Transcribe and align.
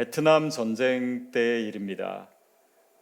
베트남 0.00 0.48
전쟁 0.48 1.30
때의 1.30 1.68
일입니다. 1.68 2.30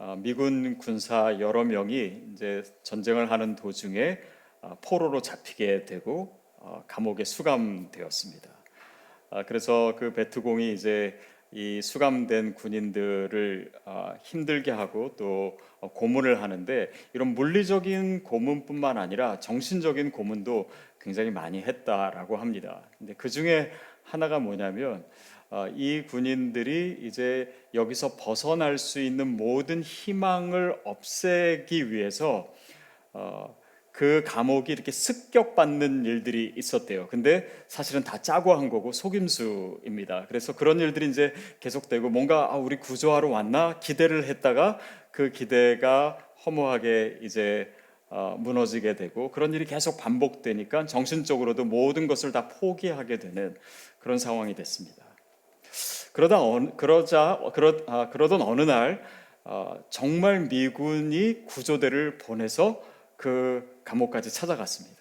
아, 0.01 0.17
미군 0.19 0.79
군사 0.79 1.39
여러 1.39 1.63
명이 1.63 2.25
이제 2.33 2.65
전쟁을 2.83 3.31
하는 3.31 3.55
도중에 3.55 4.19
아, 4.63 4.77
포로로 4.83 5.23
잡히게 5.23 5.85
되고 5.85 6.41
어, 6.57 6.83
감옥에 6.89 7.23
수감되었습니다. 7.23 8.51
아, 9.31 9.45
그래서 9.45 9.95
그 9.97 10.13
베트공이 10.13 10.73
이제 10.73 11.17
이 11.53 11.81
수감된 11.81 12.55
군인들을 12.55 13.71
아, 13.85 14.17
힘들게 14.25 14.73
하고 14.73 15.15
또 15.17 15.57
어, 15.79 15.93
고문을 15.93 16.43
하는데 16.43 16.91
이런 17.13 17.29
물리적인 17.29 18.25
고문뿐만 18.25 18.99
아니라 18.99 19.39
정신적인 19.39 20.11
고문도 20.11 20.69
굉장히 21.01 21.31
많이 21.31 21.63
했다라고 21.63 22.39
합니다. 22.39 22.83
근데 22.99 23.15
그 23.15 23.29
중에 23.29 23.71
하나가 24.03 24.41
뭐냐면 24.41 25.05
어, 25.05 25.38
이 25.75 26.03
군인들이 26.07 26.99
이제 27.03 27.53
여기서 27.73 28.17
벗어날 28.17 28.77
수 28.77 29.01
있는 29.01 29.37
모든 29.37 29.83
희망을 29.83 30.79
없애기 30.85 31.91
위해서 31.91 32.53
어, 33.15 33.57
그 33.99 34.23
감옥이 34.25 34.71
이렇게 34.71 34.93
습격받는 34.93 36.05
일들이 36.05 36.53
있었대요. 36.57 37.09
근데 37.09 37.49
사실은 37.67 38.05
다 38.05 38.23
짜고 38.23 38.55
한 38.55 38.69
거고 38.69 38.93
속임수입니다. 38.93 40.27
그래서 40.29 40.55
그런 40.55 40.79
일들이 40.79 41.09
이제 41.09 41.33
계속되고 41.59 42.09
뭔가 42.09 42.53
아, 42.53 42.57
우리 42.57 42.79
구조하러 42.79 43.29
왔나 43.29 43.81
기대를 43.81 44.25
했다가 44.29 44.79
그 45.11 45.33
기대가 45.33 46.17
허무하게 46.47 47.19
이제 47.23 47.73
어, 48.09 48.37
무너지게 48.39 48.95
되고 48.95 49.33
그런 49.33 49.53
일이 49.53 49.65
계속 49.65 49.97
반복되니까 49.99 50.87
정신적으로도 50.87 51.65
모든 51.65 52.07
것을 52.07 52.31
다 52.31 52.47
포기하게 52.47 53.19
되는 53.19 53.57
그런 53.99 54.19
상황이 54.19 54.55
됐습니다. 54.55 55.08
그러다 56.19 56.43
어느, 56.43 56.71
그러자 56.77 57.39
그러, 57.55 57.77
아, 57.87 58.09
그러던 58.11 58.43
어느 58.43 58.63
날 58.63 59.05
어, 59.45 59.79
정말 59.89 60.49
미군이 60.49 61.45
구조대를 61.47 62.19
보내서 62.19 62.83
그 63.17 63.81
감옥까지 63.85 64.33
찾아갔습니다. 64.33 65.01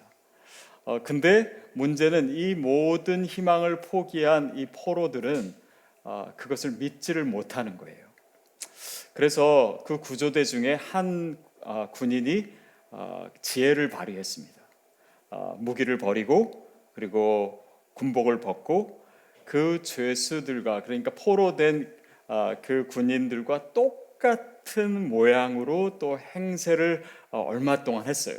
어, 0.84 1.02
근데 1.02 1.50
문제는 1.72 2.30
이 2.36 2.54
모든 2.54 3.26
희망을 3.26 3.80
포기한 3.80 4.56
이 4.56 4.66
포로들은 4.66 5.56
어, 6.04 6.32
그것을 6.36 6.76
믿지를 6.78 7.24
못하는 7.24 7.78
거예요. 7.78 8.06
그래서 9.12 9.82
그 9.88 9.98
구조대 9.98 10.44
중에 10.44 10.74
한 10.74 11.36
어, 11.62 11.88
군인이 11.90 12.46
어, 12.92 13.28
지혜를 13.42 13.90
발휘했습니다. 13.90 14.62
어, 15.30 15.56
무기를 15.58 15.98
버리고 15.98 16.70
그리고 16.92 17.64
군복을 17.94 18.38
벗고 18.38 19.07
그 19.48 19.80
죄수들과 19.82 20.82
그러니까 20.82 21.10
포로된 21.14 21.90
어, 22.26 22.52
그 22.60 22.86
군인들과 22.86 23.72
똑같은 23.72 25.08
모양으로 25.08 25.98
또 25.98 26.18
행세를 26.18 27.02
어, 27.30 27.40
얼마 27.40 27.82
동안 27.82 28.04
했어요. 28.04 28.36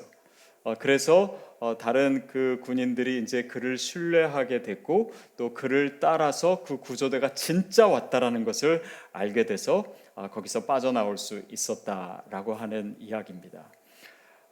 어, 0.63 0.75
그래서 0.75 1.39
어, 1.59 1.79
다른 1.79 2.27
그 2.27 2.59
군인들이 2.63 3.23
이제 3.23 3.45
그를 3.45 3.75
신뢰하게 3.75 4.61
됐고 4.61 5.11
또 5.35 5.55
그를 5.55 5.99
따라서 5.99 6.63
그 6.63 6.77
구조대가 6.77 7.33
진짜 7.33 7.87
왔다라는 7.87 8.45
것을 8.45 8.83
알게 9.11 9.47
돼서 9.47 9.85
어, 10.13 10.29
거기서 10.29 10.65
빠져나올 10.65 11.17
수 11.17 11.41
있었다라고 11.49 12.53
하는 12.53 12.95
이야기입니다. 12.99 13.71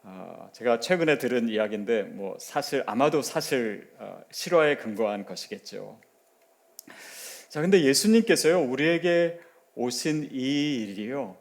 어, 0.02 0.49
제가 0.53 0.80
최근에 0.80 1.19
들은 1.19 1.49
이야기인데 1.49 2.02
뭐 2.02 2.36
사실 2.39 2.81
아마도 2.88 3.21
사실 3.21 3.94
어, 3.99 4.19
실화에 4.31 4.77
근거한 4.77 5.23
것이겠죠. 5.27 5.99
자, 7.49 7.61
근데 7.61 7.83
예수님께서요 7.83 8.61
우리에게 8.61 9.39
오신 9.75 10.30
이 10.31 10.86
일이요 10.89 11.37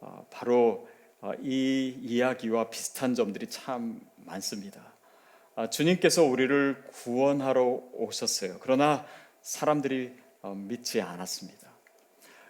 어, 0.00 0.26
바로 0.30 0.88
어, 1.20 1.32
이 1.40 1.96
이야기와 2.02 2.70
비슷한 2.70 3.14
점들이 3.14 3.48
참 3.48 4.00
많습니다. 4.16 4.92
아, 5.54 5.68
주님께서 5.70 6.24
우리를 6.24 6.84
구원하러 6.90 7.62
오셨어요. 7.92 8.56
그러나 8.60 9.06
사람들이 9.42 10.14
어, 10.42 10.54
믿지 10.54 11.00
않았습니다. 11.00 11.61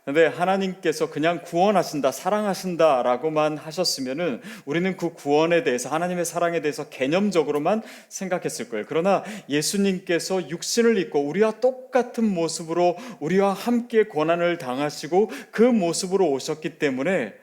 근데 0.05 0.27
하나님께서 0.27 1.11
그냥 1.11 1.43
구원하신다, 1.45 2.11
사랑하신다라고만 2.11 3.57
하셨으면은 3.57 4.43
우리는 4.65 4.97
그 4.97 5.13
구원에 5.13 5.63
대해서 5.63 5.91
하나님의 5.91 6.25
사랑에 6.25 6.61
대해서 6.61 6.89
개념적으로만 6.89 7.83
생각했을 8.09 8.69
거예요. 8.69 8.85
그러나 8.89 9.23
예수님께서 9.49 10.49
육신을 10.49 10.99
입고 10.99 11.21
우리와 11.21 11.61
똑같은 11.61 12.25
모습으로 12.25 12.97
우리와 13.21 13.53
함께 13.53 14.05
고난을 14.05 14.59
당하시고 14.59 15.31
그 15.53 15.63
모습으로 15.63 16.29
오셨기 16.33 16.81
때문에 16.81 17.35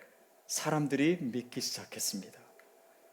사람들이 0.48 1.20
믿기 1.22 1.62
시작했습니다. 1.62 2.38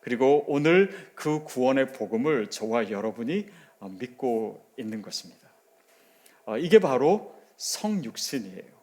그리고 0.00 0.44
오늘 0.48 0.90
그 1.14 1.44
구원의 1.44 1.92
복음을 1.92 2.50
저와 2.50 2.90
여러분이 2.90 3.46
어, 3.78 3.88
믿고 3.90 4.64
있는 4.76 5.02
것입니다. 5.02 5.48
어, 6.46 6.58
이게 6.58 6.80
바로 6.80 7.34
성육신이에요. 7.56 8.75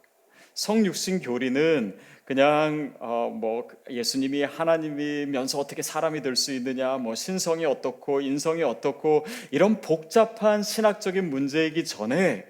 성육신 0.54 1.20
교리는 1.20 1.98
그냥 2.24 2.94
어 3.00 3.24
뭐 3.34 3.68
예수님이 3.90 4.44
하나님이면서 4.44 5.58
어떻게 5.58 5.82
사람이 5.82 6.22
될 6.22 6.36
수 6.36 6.52
있느냐, 6.52 6.96
뭐 6.98 7.14
신성이 7.14 7.64
어떻고 7.66 8.20
인성이 8.20 8.62
어떻고 8.62 9.26
이런 9.50 9.80
복잡한 9.80 10.62
신학적인 10.62 11.28
문제이기 11.28 11.84
전에 11.84 12.46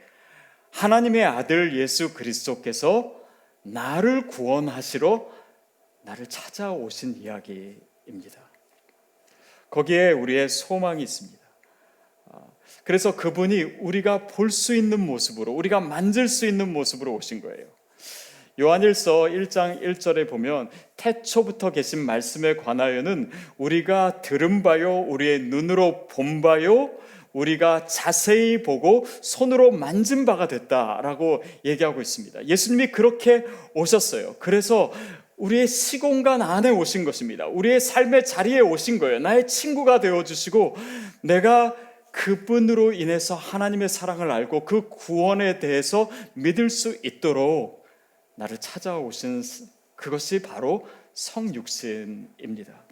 하나님의 0.70 1.24
아들 1.24 1.76
예수 1.76 2.12
그리스도께서 2.14 3.14
나를 3.62 4.26
구원하시러 4.28 5.32
나를 6.02 6.26
찾아오신 6.26 7.16
이야기입니다. 7.16 8.40
거기에 9.70 10.12
우리의 10.12 10.48
소망이 10.48 11.02
있습니다. 11.02 11.38
그래서 12.84 13.16
그분이 13.16 13.62
우리가 13.80 14.26
볼 14.26 14.50
수 14.50 14.74
있는 14.76 15.00
모습으로, 15.00 15.52
우리가 15.52 15.80
만질 15.80 16.28
수 16.28 16.46
있는 16.46 16.72
모습으로 16.72 17.14
오신 17.14 17.40
거예요. 17.40 17.66
요한일서 18.58 19.24
1장 19.24 19.82
1절에 19.82 20.28
보면 20.28 20.68
태초부터 20.96 21.72
계신 21.72 21.98
말씀에 22.00 22.56
관하여는 22.56 23.30
우리가 23.58 24.22
들은 24.22 24.62
바요 24.62 25.00
우리의 25.00 25.40
눈으로 25.40 26.06
본 26.06 26.40
바요 26.40 26.90
우리가 27.32 27.86
자세히 27.86 28.62
보고 28.62 29.04
손으로 29.20 29.72
만진 29.72 30.24
바가 30.24 30.46
됐다라고 30.46 31.42
얘기하고 31.64 32.00
있습니다. 32.00 32.46
예수님이 32.46 32.92
그렇게 32.92 33.44
오셨어요. 33.74 34.36
그래서 34.38 34.92
우리의 35.36 35.66
시공간 35.66 36.42
안에 36.42 36.70
오신 36.70 37.04
것입니다. 37.04 37.46
우리의 37.48 37.80
삶의 37.80 38.24
자리에 38.24 38.60
오신 38.60 39.00
거예요. 39.00 39.18
나의 39.18 39.48
친구가 39.48 39.98
되어 39.98 40.22
주시고 40.22 40.76
내가 41.22 41.74
그분으로 42.12 42.92
인해서 42.92 43.34
하나님의 43.34 43.88
사랑을 43.88 44.30
알고 44.30 44.64
그 44.64 44.88
구원에 44.88 45.58
대해서 45.58 46.08
믿을 46.34 46.70
수 46.70 46.96
있도록 47.02 47.83
나를 48.36 48.58
찾아오신 48.58 49.42
그것이 49.96 50.42
바로 50.42 50.88
성육신입니다. 51.14 52.84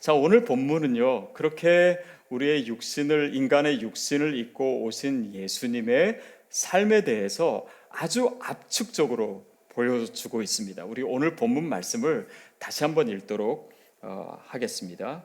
자, 0.00 0.14
오늘 0.14 0.44
본문은요. 0.44 1.32
그렇게 1.32 1.98
우리의 2.30 2.66
육신을 2.66 3.34
인간의 3.34 3.80
육신을 3.80 4.36
입고 4.36 4.82
오신 4.82 5.34
예수님의 5.34 6.20
삶에 6.48 7.04
대해서 7.04 7.66
아주 7.88 8.38
압축적으로 8.40 9.46
보여주고 9.70 10.42
있습니다. 10.42 10.84
우리 10.84 11.02
오늘 11.02 11.36
본문 11.36 11.64
말씀을 11.64 12.28
다시 12.58 12.84
한번 12.84 13.08
읽도록 13.08 13.72
어, 14.02 14.38
하겠습니다. 14.46 15.24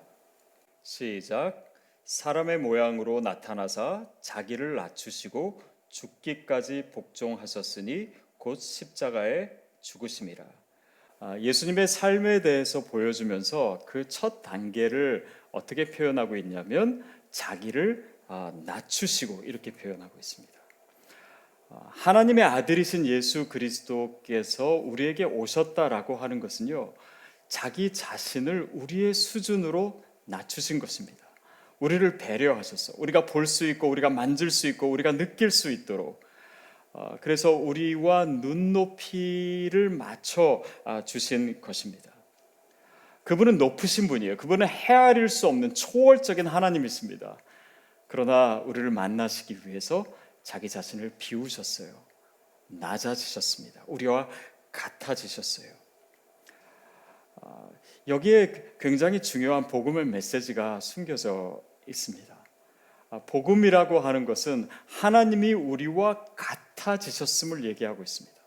시작. 0.84 1.66
사람의 2.06 2.58
모양으로 2.58 3.22
나타나사 3.22 4.08
자기를 4.22 4.76
낮추시고 4.76 5.62
죽기까지 5.90 6.90
복종하셨으니 6.92 8.10
곧 8.40 8.60
십자가에 8.60 9.52
죽으심이라. 9.82 10.44
아, 11.20 11.38
예수님의 11.40 11.88
삶에 11.88 12.42
대해서 12.42 12.86
보여주면서 12.86 13.84
그 13.86 14.06
첫 14.08 14.42
단계를 14.42 15.28
어떻게 15.52 15.92
표현하고 15.92 16.38
있냐면 16.38 17.04
자기를 17.30 18.10
아, 18.28 18.52
낮추시고 18.66 19.44
이렇게 19.44 19.72
표현하고 19.72 20.18
있습니다. 20.18 20.54
아, 21.70 21.92
하나님의 21.92 22.44
아들이신 22.44 23.06
예수 23.06 23.50
그리스도께서 23.50 24.70
우리에게 24.76 25.26
오셨다라고 25.26 26.16
하는 26.16 26.40
것은요, 26.40 26.94
자기 27.50 27.92
자신을 27.94 28.70
우리의 28.74 29.14
수준으로 29.14 30.04
낮추신 30.26 30.80
것입니다. 30.80 31.28
우리를 31.80 32.18
배려하셔서 32.18 32.94
우리가 32.98 33.26
볼 33.26 33.46
수 33.48 33.66
있고 33.68 33.90
우리가 33.90 34.10
만질 34.10 34.50
수 34.52 34.68
있고 34.68 34.90
우리가 34.90 35.14
느낄 35.14 35.52
수 35.52 35.72
있도록 35.72 36.22
어, 36.22 36.29
그래서 37.22 37.52
우리와 37.52 38.26
눈높이를 38.26 39.90
맞춰 39.90 40.64
아, 40.86 41.04
주신 41.06 41.62
것입니다. 41.62 42.12
그분은 43.24 43.58
높으신 43.58 44.08
분이에요. 44.08 44.38
그분은 44.38 44.68
헤아릴 44.68 45.30
수 45.30 45.48
없는 45.48 45.76
초월적인 45.76 46.48
하나님이십니다. 46.48 47.38
그러나 48.08 48.56
우리를 48.66 48.90
만나시기 48.90 49.68
위해서 49.68 50.06
자기 50.42 50.68
자신을 50.68 51.14
비우셨어요. 51.20 51.94
낮아지셨습니다. 52.68 53.84
우리와 53.88 54.28
같아지셨어요. 54.72 55.72
아, 57.42 57.70
여기에 58.08 58.76
굉장히 58.80 59.22
중요한 59.22 59.68
복음의 59.68 60.06
메시지가 60.06 60.80
숨겨져 60.80 61.62
있습니다. 61.88 62.29
아, 63.12 63.20
복음이라고 63.26 64.00
하는 64.00 64.26
것은 64.26 64.70
하나님이 64.86 65.54
우리와 65.54 66.26
같아지셨음을 66.36 67.66
얘기하고 67.66 68.04
있습니다. 68.04 68.38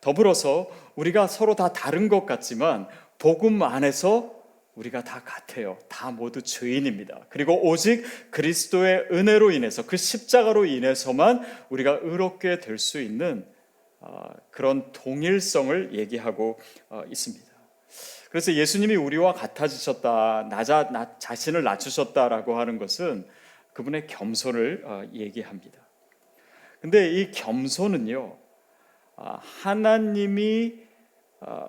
더불어서 0.00 0.68
우리가 0.96 1.26
서로 1.26 1.54
다 1.54 1.72
다른 1.72 2.08
것 2.08 2.26
같지만 2.26 2.88
복음 3.18 3.62
안에서 3.62 4.34
우리가 4.74 5.04
다 5.04 5.22
같아요. 5.24 5.78
다 5.88 6.10
모두 6.10 6.42
죄인입니다. 6.42 7.26
그리고 7.30 7.68
오직 7.68 8.04
그리스도의 8.32 9.06
은혜로 9.12 9.52
인해서 9.52 9.86
그 9.86 9.96
십자가로 9.96 10.66
인해서만 10.66 11.44
우리가 11.70 12.00
의롭게 12.02 12.58
될 12.58 12.78
수 12.78 13.00
있는 13.00 13.46
아, 14.00 14.28
그런 14.50 14.92
동일성을 14.92 15.94
얘기하고 15.94 16.58
어, 16.90 17.02
있습니다. 17.08 17.46
그래서 18.28 18.52
예수님이 18.52 18.96
우리와 18.96 19.32
같아지셨다, 19.32 20.48
낮아, 20.50 20.90
나, 20.90 21.16
자신을 21.18 21.62
낮추셨다라고 21.62 22.58
하는 22.58 22.78
것은 22.78 23.26
그분의 23.74 24.06
겸손을 24.06 24.82
어, 24.86 25.04
얘기합니다. 25.12 25.78
근데 26.80 27.10
이 27.10 27.30
겸손은요, 27.30 28.38
아, 29.16 29.38
하나님이 29.42 30.80
아, 31.40 31.68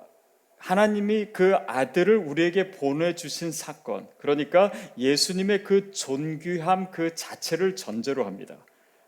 하나님이 0.57 1.27
그 1.31 1.55
아들을 1.67 2.17
우리에게 2.17 2.71
보내주신 2.71 3.51
사건, 3.51 4.07
그러니까 4.17 4.71
예수님의 4.97 5.63
그 5.63 5.91
존귀함 5.91 6.91
그 6.91 7.13
자체를 7.13 7.75
전제로 7.75 8.25
합니다. 8.25 8.57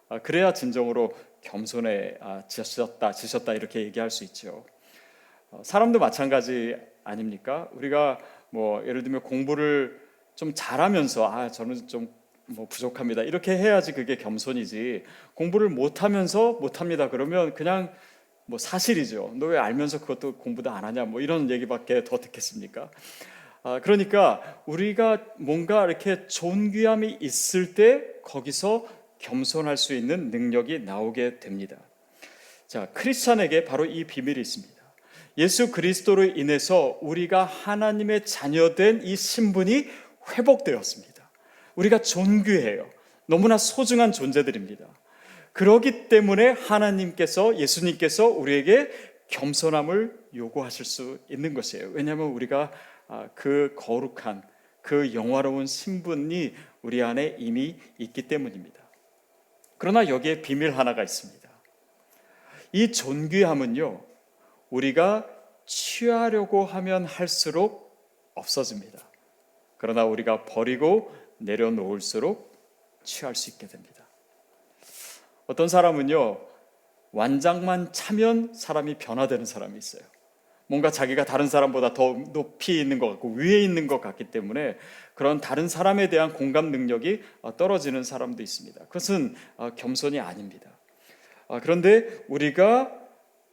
아, 0.10 0.20
그래야 0.20 0.54
진정으로 0.54 1.14
겸손해지셨다, 1.42 3.12
지셨다 3.12 3.54
이렇게 3.54 3.82
얘기할 3.82 4.10
수 4.10 4.24
있죠. 4.26 4.66
어, 5.50 5.62
사람도 5.64 6.00
마찬가지 6.00 6.76
아닙니까? 7.04 7.70
우리가 7.74 8.20
뭐 8.50 8.86
예를 8.86 9.04
들면 9.04 9.22
공부를 9.22 10.00
좀 10.36 10.54
잘하면서 10.54 11.32
아 11.32 11.50
저는 11.50 11.88
좀 11.88 12.14
뭐 12.48 12.68
부족합니다 12.68 13.24
이렇게 13.24 13.58
해야지 13.58 13.92
그게 13.94 14.16
겸손이지 14.16 15.04
공부를 15.34 15.70
못하면서 15.70 16.54
못합니다 16.54 17.10
그러면 17.10 17.54
그냥 17.54 17.92
뭐 18.48 18.58
사실이죠. 18.58 19.34
너 19.36 19.48
왜 19.48 19.58
알면서 19.58 20.00
그것도 20.00 20.38
공부도 20.38 20.72
안 20.72 20.84
하냐? 20.86 21.06
뭐 21.06 21.22
이런 21.22 21.50
얘기밖에 21.50 22.04
더 22.04 22.18
듣겠습니까? 22.18 22.90
아, 23.64 23.82
그러니까 23.84 24.62
우리가 24.66 25.22
뭔가 25.38 25.86
이렇게 25.86 26.28
존귀함이 26.28 27.18
있을 27.20 27.74
때 27.74 28.06
거기서 28.24 28.88
겸손할 29.20 29.76
수 29.76 29.94
있는 29.94 30.32
능력이 30.32 30.80
나오게 30.80 31.40
됩니다. 31.40 31.76
자, 32.68 32.88
크리스찬에게 32.94 33.66
바로 33.66 33.86
이 33.86 34.06
비밀이 34.06 34.40
있습니다. 34.40 34.74
예수 35.38 35.72
그리스도로 35.72 36.24
인해서 36.24 36.98
우리가 37.02 37.44
하나님의 37.44 38.26
자녀된 38.26 39.02
이 39.04 39.16
신분이 39.16 39.88
회복되었습니다. 40.32 41.17
우리가 41.78 42.02
존귀해요. 42.02 42.90
너무나 43.28 43.58
소중한 43.58 44.12
존재들입니다. 44.12 44.86
그러기 45.54 46.10
때문에 46.10 46.50
하나님께서 46.50 47.58
예수님께서 47.58 48.28
우리에게 48.28 48.90
겸손함을 49.28 50.18
요구하실 50.36 50.86
수 50.86 51.20
있는 51.30 51.54
것이에요. 51.54 51.90
왜냐하면 51.94 52.28
우리가 52.28 52.72
아, 53.08 53.30
그 53.36 53.74
거룩한 53.78 54.44
그 54.82 55.14
영화로운 55.14 55.66
신분이 55.66 56.54
우리 56.82 57.02
안에 57.04 57.36
이미 57.40 57.78
있기 57.98 58.28
때문입니다. 58.28 58.78
그러나 59.78 60.08
여기에 60.08 60.42
비밀 60.42 60.78
하나가 60.78 61.04
있습니다. 61.04 61.48
이 62.72 62.92
존귀함은요, 62.92 64.06
우리가 64.70 65.28
취하려고 65.66 66.66
하면 66.66 67.06
할수록 67.06 67.96
없어집니다. 68.34 69.00
그러나 69.78 70.06
우리가 70.06 70.46
버리고 70.46 71.14
내려놓을수록 71.40 72.52
취할 73.04 73.36
수 73.36 73.50
있게 73.50 73.68
됩니다. 73.68 74.06
어떤 75.48 75.68
사람은요, 75.68 76.40
완장만 77.12 77.94
차면 77.94 78.54
사람이 78.54 78.98
변화되는 78.98 79.46
사람이 79.46 79.78
있어요. 79.78 80.04
뭔가 80.68 80.92
자기가 80.92 81.24
다른 81.24 81.48
사람보다 81.48 81.94
더 81.94 82.14
높이 82.34 82.80
있는 82.80 83.00
것 83.00 83.10
같고 83.10 83.32
위에 83.34 83.64
있는 83.64 83.88
것 83.88 84.02
같기 84.02 84.26
때문에 84.26 84.78
그런 85.16 85.40
다른 85.40 85.70
사람에 85.70 86.10
대한 86.10 86.34
공감 86.34 86.72
능력이 86.72 87.24
떨어지는 87.56 88.04
사람도 88.04 88.44
있습니다. 88.44 88.86
그것은 88.86 89.36
어, 89.56 89.72
겸손이 89.76 90.20
아닙니다. 90.20 90.70
어, 91.48 91.60
그런데 91.62 92.06
우리가 92.28 92.92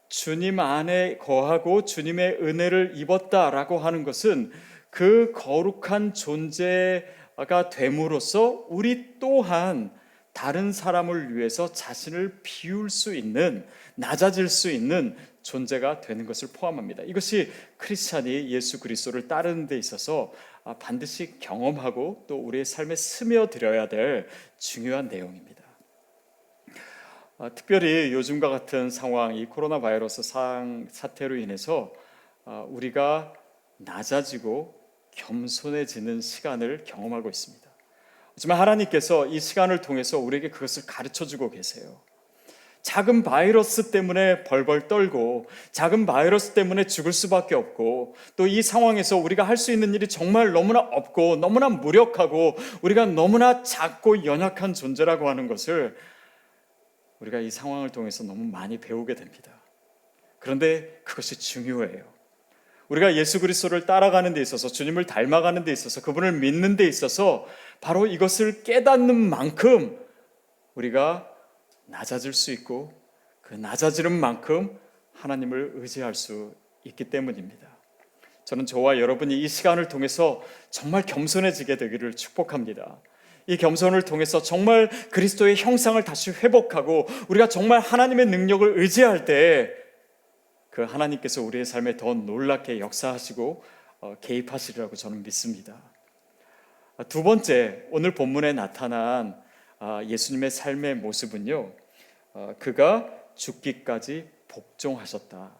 주님 0.08 0.58
안에 0.58 1.18
거하고 1.18 1.84
주님의 1.84 2.38
은혜를 2.42 2.92
입었다라고 2.96 3.78
하는 3.78 4.02
것은 4.02 4.50
그 4.90 5.32
거룩한 5.34 6.14
존재 6.14 7.04
가 7.36 7.68
됨으로써 7.68 8.66
우리 8.68 9.18
또한 9.18 9.92
다른 10.32 10.72
사람을 10.72 11.36
위해서 11.36 11.72
자신을 11.72 12.40
비울 12.42 12.90
수 12.90 13.14
있는 13.14 13.66
낮아질 13.94 14.48
수 14.48 14.70
있는 14.70 15.16
존재가 15.42 16.00
되는 16.00 16.26
것을 16.26 16.48
포함합니다. 16.52 17.02
이것이 17.04 17.52
크리스찬이 17.76 18.50
예수 18.50 18.80
그리스도를 18.80 19.28
따르는 19.28 19.66
데 19.66 19.78
있어서 19.78 20.32
아, 20.64 20.74
반드시 20.78 21.38
경험하고 21.38 22.24
또 22.26 22.38
우리의 22.38 22.64
삶에 22.64 22.96
스며들어야 22.96 23.88
될 23.88 24.28
중요한 24.58 25.08
내용입니다. 25.08 25.62
아, 27.38 27.50
특별히 27.50 28.12
요즘과 28.12 28.48
같은 28.48 28.90
상황, 28.90 29.34
이 29.34 29.44
코로나 29.46 29.80
바이러스 29.80 30.22
사태로 30.22 31.36
인해서 31.36 31.92
아, 32.44 32.64
우리가 32.68 33.34
낮아지고 33.76 34.83
겸손해지는 35.14 36.20
시간을 36.20 36.84
경험하고 36.84 37.28
있습니다. 37.28 37.64
하지만 38.34 38.58
하나님께서 38.58 39.26
이 39.26 39.38
시간을 39.40 39.80
통해서 39.80 40.18
우리에게 40.18 40.50
그것을 40.50 40.84
가르쳐 40.86 41.24
주고 41.24 41.50
계세요. 41.50 42.00
작은 42.82 43.22
바이러스 43.22 43.90
때문에 43.90 44.44
벌벌 44.44 44.88
떨고 44.88 45.46
작은 45.72 46.04
바이러스 46.04 46.52
때문에 46.52 46.84
죽을 46.84 47.14
수밖에 47.14 47.54
없고 47.54 48.14
또 48.36 48.46
이 48.46 48.60
상황에서 48.60 49.16
우리가 49.16 49.42
할 49.42 49.56
수 49.56 49.72
있는 49.72 49.94
일이 49.94 50.06
정말 50.06 50.52
너무나 50.52 50.80
없고 50.80 51.36
너무나 51.36 51.70
무력하고 51.70 52.56
우리가 52.82 53.06
너무나 53.06 53.62
작고 53.62 54.26
연약한 54.26 54.74
존재라고 54.74 55.28
하는 55.30 55.48
것을 55.48 55.96
우리가 57.20 57.38
이 57.38 57.50
상황을 57.50 57.88
통해서 57.90 58.22
너무 58.22 58.44
많이 58.44 58.78
배우게 58.78 59.14
됩니다. 59.14 59.50
그런데 60.38 61.00
그것이 61.04 61.38
중요해요. 61.38 62.13
우리가 62.88 63.14
예수 63.16 63.40
그리스도를 63.40 63.86
따라가는 63.86 64.34
데 64.34 64.42
있어서 64.42 64.68
주님을 64.68 65.06
닮아가는 65.06 65.64
데 65.64 65.72
있어서 65.72 66.00
그분을 66.02 66.32
믿는 66.32 66.76
데 66.76 66.86
있어서 66.86 67.46
바로 67.80 68.06
이것을 68.06 68.62
깨닫는 68.62 69.14
만큼 69.14 69.98
우리가 70.74 71.30
낮아질 71.86 72.32
수 72.32 72.52
있고 72.52 72.92
그 73.40 73.54
낮아지는 73.54 74.12
만큼 74.12 74.78
하나님을 75.14 75.72
의지할 75.76 76.14
수 76.14 76.54
있기 76.84 77.04
때문입니다. 77.04 77.66
저는 78.44 78.66
저와 78.66 78.98
여러분이 78.98 79.40
이 79.40 79.48
시간을 79.48 79.88
통해서 79.88 80.42
정말 80.70 81.02
겸손해지게 81.02 81.76
되기를 81.76 82.14
축복합니다. 82.14 83.00
이 83.46 83.56
겸손을 83.56 84.02
통해서 84.02 84.42
정말 84.42 84.88
그리스도의 85.10 85.56
형상을 85.56 86.02
다시 86.04 86.30
회복하고 86.30 87.06
우리가 87.28 87.48
정말 87.48 87.80
하나님의 87.80 88.26
능력을 88.26 88.78
의지할 88.78 89.24
때 89.24 89.70
그 90.74 90.82
하나님께서 90.82 91.40
우리의 91.40 91.64
삶에 91.64 91.96
더 91.96 92.14
놀랍게 92.14 92.80
역사하시고 92.80 93.62
어, 94.00 94.16
개입하시리라고 94.20 94.96
저는 94.96 95.22
믿습니다. 95.22 95.80
아, 96.96 97.04
두 97.04 97.22
번째, 97.22 97.84
오늘 97.92 98.12
본문에 98.12 98.54
나타난 98.54 99.40
아, 99.78 100.02
예수님의 100.02 100.50
삶의 100.50 100.96
모습은요, 100.96 101.72
어, 102.32 102.54
그가 102.58 103.08
죽기까지 103.36 104.28
복종하셨다. 104.48 105.56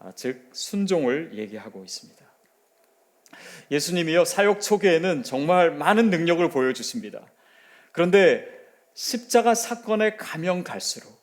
아, 0.00 0.12
즉, 0.16 0.50
순종을 0.52 1.38
얘기하고 1.38 1.84
있습니다. 1.84 2.24
예수님이요, 3.70 4.24
사역 4.24 4.62
초기에는 4.62 5.22
정말 5.22 5.70
많은 5.70 6.10
능력을 6.10 6.48
보여주십니다. 6.50 7.24
그런데 7.92 8.48
십자가 8.94 9.54
사건에 9.54 10.16
가면 10.16 10.64
갈수록 10.64 11.19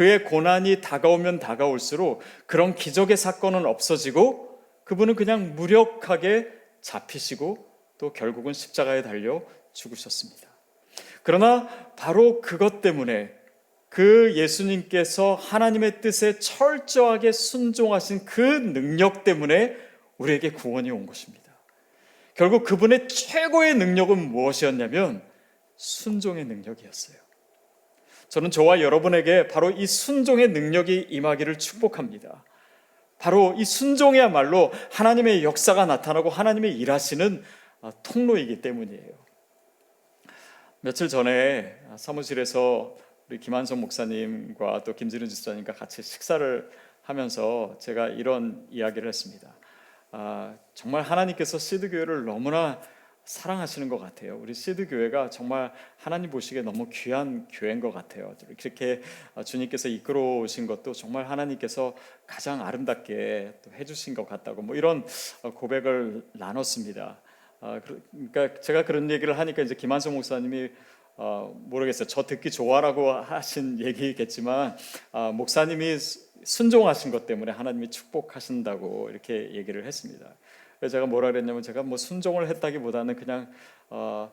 그의 0.00 0.24
고난이 0.24 0.80
다가오면 0.80 1.40
다가올수록 1.40 2.22
그런 2.46 2.74
기적의 2.74 3.18
사건은 3.18 3.66
없어지고 3.66 4.58
그분은 4.84 5.14
그냥 5.14 5.54
무력하게 5.54 6.48
잡히시고 6.80 7.58
또 7.98 8.14
결국은 8.14 8.54
십자가에 8.54 9.02
달려 9.02 9.42
죽으셨습니다. 9.74 10.48
그러나 11.22 11.68
바로 11.96 12.40
그것 12.40 12.80
때문에 12.80 13.30
그 13.90 14.32
예수님께서 14.36 15.34
하나님의 15.34 16.00
뜻에 16.00 16.38
철저하게 16.38 17.32
순종하신 17.32 18.24
그 18.24 18.40
능력 18.40 19.22
때문에 19.22 19.76
우리에게 20.16 20.52
구원이 20.52 20.90
온 20.90 21.04
것입니다. 21.04 21.52
결국 22.32 22.64
그분의 22.64 23.06
최고의 23.06 23.74
능력은 23.74 24.16
무엇이었냐면 24.30 25.22
순종의 25.76 26.46
능력이었어요. 26.46 27.19
저는 28.30 28.52
저와 28.52 28.80
여러분에게 28.80 29.48
바로 29.48 29.70
이 29.70 29.86
순종의 29.86 30.50
능력이 30.50 31.08
임하기를 31.10 31.58
축복합니다. 31.58 32.44
바로 33.18 33.54
이 33.58 33.64
순종이야말로 33.64 34.70
하나님의 34.92 35.42
역사가 35.42 35.84
나타나고 35.84 36.30
하나님의 36.30 36.76
일하시는 36.78 37.42
아, 37.82 37.90
통로이기 38.04 38.60
때문이에요. 38.62 39.10
며칠 40.80 41.08
전에 41.08 41.76
사무실에서 41.96 42.96
우리 43.28 43.40
김한성 43.40 43.80
목사님과 43.80 44.84
또 44.84 44.94
김진우 44.94 45.26
지사님과 45.26 45.72
같이 45.72 46.00
식사를 46.00 46.70
하면서 47.02 47.76
제가 47.80 48.08
이런 48.08 48.64
이야기를 48.70 49.08
했습니다. 49.08 49.52
아, 50.12 50.54
정말 50.74 51.02
하나님께서 51.02 51.58
시드 51.58 51.90
교회를 51.90 52.24
너무나 52.26 52.80
사랑하시는 53.30 53.88
것 53.88 53.98
같아요. 53.98 54.36
우리 54.42 54.54
시드 54.54 54.88
교회가 54.88 55.30
정말 55.30 55.72
하나님 55.96 56.30
보시기에 56.30 56.62
너무 56.62 56.88
귀한 56.92 57.46
교회인 57.52 57.78
것 57.78 57.92
같아요. 57.92 58.34
그렇게 58.58 59.02
주님께서 59.44 59.88
이끌어 59.88 60.38
오신 60.38 60.66
것도 60.66 60.92
정말 60.94 61.30
하나님께서 61.30 61.94
가장 62.26 62.66
아름답게 62.66 63.60
또 63.62 63.70
해주신 63.72 64.14
것 64.14 64.28
같다고 64.28 64.62
뭐 64.62 64.74
이런 64.74 65.04
고백을 65.54 66.26
나눴습니다. 66.32 67.20
아, 67.60 67.80
그러니까 68.10 68.60
제가 68.62 68.84
그런 68.84 69.08
얘기를 69.12 69.38
하니까 69.38 69.62
이제 69.62 69.76
김한성 69.76 70.14
목사님이 70.14 70.70
어, 71.16 71.54
모르겠어요. 71.66 72.08
저 72.08 72.26
듣기 72.26 72.50
좋아라고 72.50 73.12
하신 73.12 73.78
얘기겠지만 73.78 74.76
아, 75.12 75.30
목사님이 75.30 75.98
순종하신 76.42 77.12
것 77.12 77.26
때문에 77.26 77.52
하나님이 77.52 77.90
축복하신다고 77.90 79.10
이렇게 79.10 79.54
얘기를 79.54 79.86
했습니다. 79.86 80.34
제가 80.88 81.06
뭐라 81.06 81.30
그랬냐면 81.30 81.62
제가 81.62 81.82
뭐 81.82 81.98
순종을 81.98 82.48
했다기보다는 82.48 83.16
그냥 83.16 83.52
어, 83.90 84.32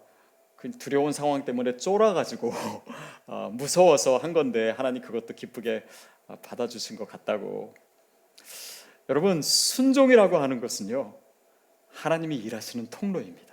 그 0.56 0.72
두려운 0.72 1.12
상황 1.12 1.44
때문에 1.46 1.78
쫄아가지고 1.78 2.52
어, 3.28 3.50
무서워서 3.54 4.18
한 4.18 4.34
건데 4.34 4.72
하나님 4.72 5.02
그것도 5.02 5.36
기쁘게 5.36 5.84
어, 6.28 6.38
받아주신 6.42 6.96
것 6.96 7.08
같다고. 7.08 7.74
여러분 9.10 9.42
순종이라고 9.42 10.38
하는 10.38 10.60
것은요 10.60 11.16
하나님이 11.94 12.36
일하시는 12.38 12.88
통로입니다. 12.90 13.47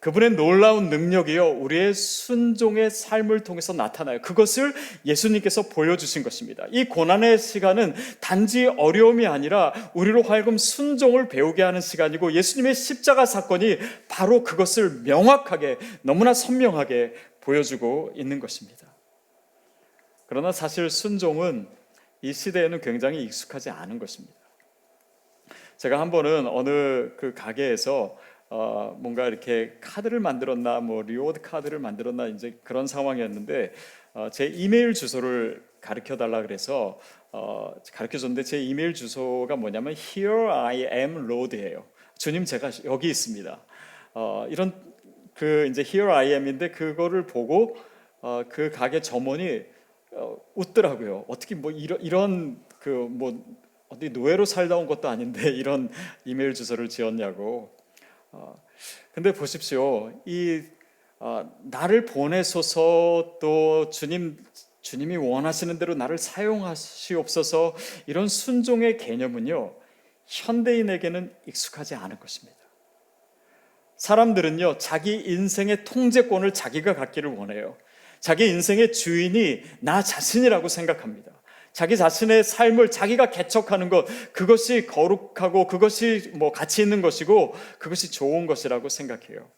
그분의 0.00 0.30
놀라운 0.30 0.90
능력이요 0.90 1.58
우리의 1.58 1.92
순종의 1.92 2.90
삶을 2.90 3.40
통해서 3.40 3.72
나타나요. 3.72 4.22
그것을 4.22 4.72
예수님께서 5.04 5.62
보여주신 5.62 6.22
것입니다. 6.22 6.66
이 6.70 6.84
고난의 6.84 7.38
시간은 7.38 7.94
단지 8.20 8.66
어려움이 8.66 9.26
아니라 9.26 9.72
우리로 9.94 10.22
하여금 10.22 10.56
순종을 10.56 11.28
배우게 11.28 11.62
하는 11.62 11.80
시간이고 11.80 12.32
예수님의 12.32 12.76
십자가 12.76 13.26
사건이 13.26 13.78
바로 14.08 14.44
그것을 14.44 15.02
명확하게 15.02 15.78
너무나 16.02 16.32
선명하게 16.32 17.14
보여주고 17.40 18.12
있는 18.14 18.38
것입니다. 18.38 18.86
그러나 20.26 20.52
사실 20.52 20.90
순종은 20.90 21.66
이 22.22 22.32
시대에는 22.32 22.80
굉장히 22.82 23.24
익숙하지 23.24 23.70
않은 23.70 23.98
것입니다. 23.98 24.36
제가 25.78 26.00
한 26.00 26.10
번은 26.10 26.46
어느 26.48 27.16
그 27.16 27.32
가게에서 27.34 28.16
어, 28.50 28.96
뭔가 28.98 29.26
이렇게 29.26 29.76
카드를 29.80 30.20
만들었나 30.20 30.80
뭐 30.80 31.02
reward 31.02 31.42
카드를 31.42 31.78
만들었나 31.78 32.28
이제 32.28 32.58
그런 32.64 32.86
상황이었는데 32.86 33.72
어, 34.14 34.30
제 34.32 34.46
이메일 34.46 34.94
주소를 34.94 35.62
가르쳐 35.80 36.16
달라 36.16 36.42
그래서 36.42 36.98
어, 37.30 37.74
가르쳐 37.92 38.18
줬는데 38.18 38.42
제 38.42 38.62
이메일 38.62 38.94
주소가 38.94 39.56
뭐냐면 39.56 39.94
Here 39.94 40.50
I 40.50 40.88
am 40.92 41.24
Lord예요. 41.24 41.84
주님 42.16 42.44
제가 42.44 42.70
여기 42.84 43.08
있습니다. 43.10 43.60
어, 44.14 44.46
이런 44.50 44.72
그 45.34 45.66
이제 45.68 45.82
Here 45.82 46.10
I 46.10 46.32
am인데 46.32 46.70
그거를 46.70 47.26
보고 47.26 47.76
어, 48.20 48.42
그 48.48 48.70
가게 48.70 49.00
점원이 49.00 49.62
어, 50.12 50.36
웃더라고요. 50.54 51.26
어떻게 51.28 51.54
뭐 51.54 51.70
이런 51.70 52.00
이런 52.00 52.60
그뭐 52.80 53.44
어디 53.88 54.10
노예로 54.10 54.44
살다 54.44 54.76
온 54.76 54.86
것도 54.86 55.08
아닌데 55.08 55.50
이런 55.50 55.90
이메일 56.24 56.54
주소를 56.54 56.88
지었냐고. 56.88 57.77
어, 58.32 58.54
근데 59.14 59.32
보십시오. 59.32 60.12
이 60.24 60.62
어, 61.20 61.50
나를 61.62 62.04
보내소서 62.04 63.38
또 63.40 63.90
주님 63.90 64.38
주님이 64.80 65.16
원하시는 65.16 65.78
대로 65.78 65.94
나를 65.94 66.16
사용하시옵소서 66.16 67.76
이런 68.06 68.28
순종의 68.28 68.96
개념은요 68.96 69.74
현대인에게는 70.26 71.34
익숙하지 71.46 71.94
않을 71.96 72.20
것입니다. 72.20 72.56
사람들은요 73.96 74.78
자기 74.78 75.14
인생의 75.16 75.84
통제권을 75.84 76.54
자기가 76.54 76.94
갖기를 76.94 77.34
원해요. 77.34 77.76
자기 78.20 78.48
인생의 78.48 78.92
주인이 78.92 79.62
나 79.80 80.02
자신이라고 80.02 80.68
생각합니다. 80.68 81.32
자기 81.72 81.96
자신의 81.96 82.44
삶을 82.44 82.90
자기가 82.90 83.30
개척하는 83.30 83.88
것 83.88 84.06
그것이 84.32 84.86
거룩하고 84.86 85.66
그것이 85.66 86.32
뭐 86.34 86.52
가치 86.52 86.82
있는 86.82 87.02
것이고 87.02 87.54
그것이 87.78 88.10
좋은 88.10 88.46
것이라고 88.46 88.88
생각해요. 88.88 89.48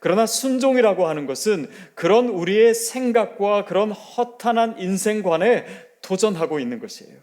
그러나 0.00 0.26
순종이라고 0.26 1.08
하는 1.08 1.26
것은 1.26 1.68
그런 1.94 2.28
우리의 2.28 2.74
생각과 2.74 3.64
그런 3.64 3.90
허탄한 3.90 4.78
인생관에 4.78 5.66
도전하고 6.02 6.60
있는 6.60 6.78
것이에요. 6.78 7.16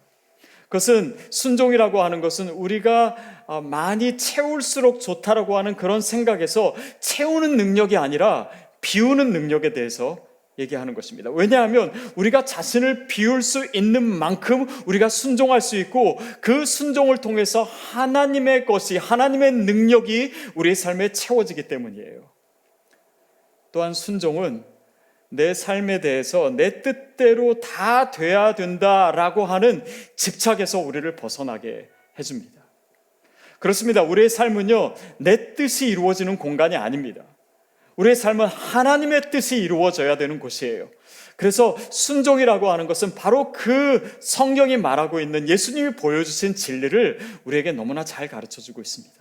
그것은 0.63 1.17
순종이라고 1.29 2.01
하는 2.01 2.21
것은 2.21 2.49
우리가 2.49 3.15
어, 3.47 3.61
많이 3.61 4.17
채울수록 4.17 4.99
좋다라고 4.99 5.57
하는 5.57 5.75
그런 5.75 6.01
생각에서 6.01 6.75
채우는 6.99 7.55
능력이 7.55 7.95
아니라 7.97 8.49
비우는 8.81 9.31
능력에 9.31 9.73
대해서 9.73 10.25
얘기하는 10.57 10.93
것입니다. 10.93 11.29
왜냐하면 11.31 11.91
우리가 12.15 12.45
자신을 12.45 13.07
비울 13.07 13.41
수 13.41 13.67
있는 13.73 14.03
만큼 14.03 14.67
우리가 14.85 15.09
순종할 15.09 15.61
수 15.61 15.75
있고 15.77 16.17
그 16.41 16.65
순종을 16.65 17.17
통해서 17.17 17.63
하나님의 17.63 18.65
것이 18.65 18.97
하나님의 18.97 19.51
능력이 19.51 20.31
우리의 20.55 20.75
삶에 20.75 21.09
채워지기 21.09 21.67
때문이에요. 21.67 22.29
또한 23.71 23.93
순종은 23.93 24.63
내 25.29 25.53
삶에 25.53 25.99
대해서 25.99 26.49
내 26.49 26.81
뜻대로 26.81 27.59
다 27.59 28.11
돼야 28.11 28.55
된다라고 28.55 29.45
하는 29.45 29.83
집착에서 30.15 30.79
우리를 30.79 31.15
벗어나게 31.15 31.89
해줍니다. 32.17 32.63
그렇습니다. 33.59 34.03
우리의 34.03 34.29
삶은요, 34.29 34.93
내 35.17 35.55
뜻이 35.55 35.87
이루어지는 35.87 36.37
공간이 36.37 36.75
아닙니다. 36.75 37.23
우리의 37.95 38.15
삶은 38.15 38.45
하나님의 38.45 39.31
뜻이 39.31 39.57
이루어져야 39.57 40.17
되는 40.17 40.39
곳이에요. 40.39 40.89
그래서 41.35 41.75
순종이라고 41.91 42.71
하는 42.71 42.87
것은 42.87 43.13
바로 43.13 43.51
그 43.51 44.17
성경이 44.21 44.77
말하고 44.77 45.19
있는 45.19 45.49
예수님이 45.49 45.95
보여주신 45.95 46.55
진리를 46.55 47.19
우리에게 47.43 47.71
너무나 47.71 48.05
잘 48.05 48.27
가르쳐 48.27 48.61
주고 48.61 48.81
있습니다. 48.81 49.13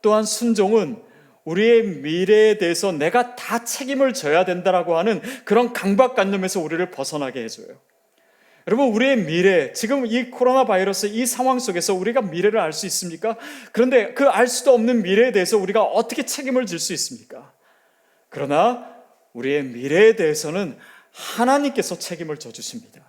또한 0.00 0.24
순종은 0.24 1.02
우리의 1.44 1.82
미래에 1.84 2.58
대해서 2.58 2.92
내가 2.92 3.34
다 3.34 3.64
책임을 3.64 4.12
져야 4.12 4.44
된다라고 4.44 4.96
하는 4.96 5.20
그런 5.44 5.72
강박관념에서 5.72 6.60
우리를 6.60 6.90
벗어나게 6.90 7.42
해줘요. 7.42 7.80
여러분, 8.68 8.88
우리의 8.88 9.16
미래, 9.24 9.72
지금 9.72 10.06
이 10.06 10.30
코로나 10.30 10.64
바이러스 10.64 11.06
이 11.06 11.26
상황 11.26 11.58
속에서 11.58 11.94
우리가 11.94 12.22
미래를 12.22 12.60
알 12.60 12.72
수 12.72 12.86
있습니까? 12.86 13.36
그런데 13.72 14.14
그 14.14 14.28
알 14.28 14.46
수도 14.46 14.72
없는 14.72 15.02
미래에 15.02 15.32
대해서 15.32 15.58
우리가 15.58 15.82
어떻게 15.82 16.24
책임을 16.24 16.66
질 16.66 16.78
수 16.78 16.92
있습니까? 16.92 17.52
그러나 18.28 18.88
우리의 19.32 19.64
미래에 19.64 20.14
대해서는 20.16 20.78
하나님께서 21.12 21.98
책임을 21.98 22.38
져 22.38 22.52
주십니다. 22.52 23.02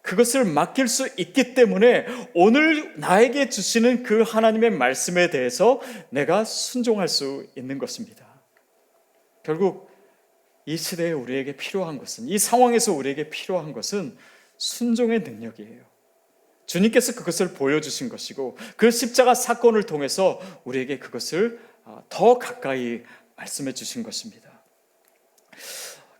그것을 0.00 0.44
맡길 0.44 0.88
수 0.88 1.08
있기 1.18 1.54
때문에 1.54 2.06
오늘 2.32 2.94
나에게 2.98 3.50
주시는 3.50 4.04
그 4.04 4.22
하나님의 4.22 4.70
말씀에 4.70 5.28
대해서 5.28 5.80
내가 6.08 6.44
순종할 6.44 7.08
수 7.08 7.46
있는 7.56 7.78
것입니다. 7.78 8.24
결국 9.42 9.90
이 10.64 10.76
시대에 10.76 11.12
우리에게 11.12 11.56
필요한 11.56 11.98
것은, 11.98 12.28
이 12.28 12.38
상황에서 12.38 12.92
우리에게 12.92 13.28
필요한 13.28 13.72
것은 13.72 14.16
순종의 14.58 15.20
능력이에요. 15.20 15.88
주님께서 16.66 17.14
그것을 17.14 17.54
보여주신 17.54 18.10
것이고 18.10 18.58
그 18.76 18.90
십자가 18.90 19.34
사건을 19.34 19.84
통해서 19.84 20.40
우리에게 20.64 20.98
그것을 20.98 21.60
아, 21.84 22.02
더 22.10 22.38
가까이 22.38 23.02
말씀해 23.36 23.72
주신 23.72 24.02
것입니다. 24.02 24.62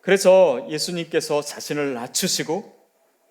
그래서 0.01 0.67
예수님께서 0.71 1.43
자신을 1.43 1.93
낮추시고 1.93 2.75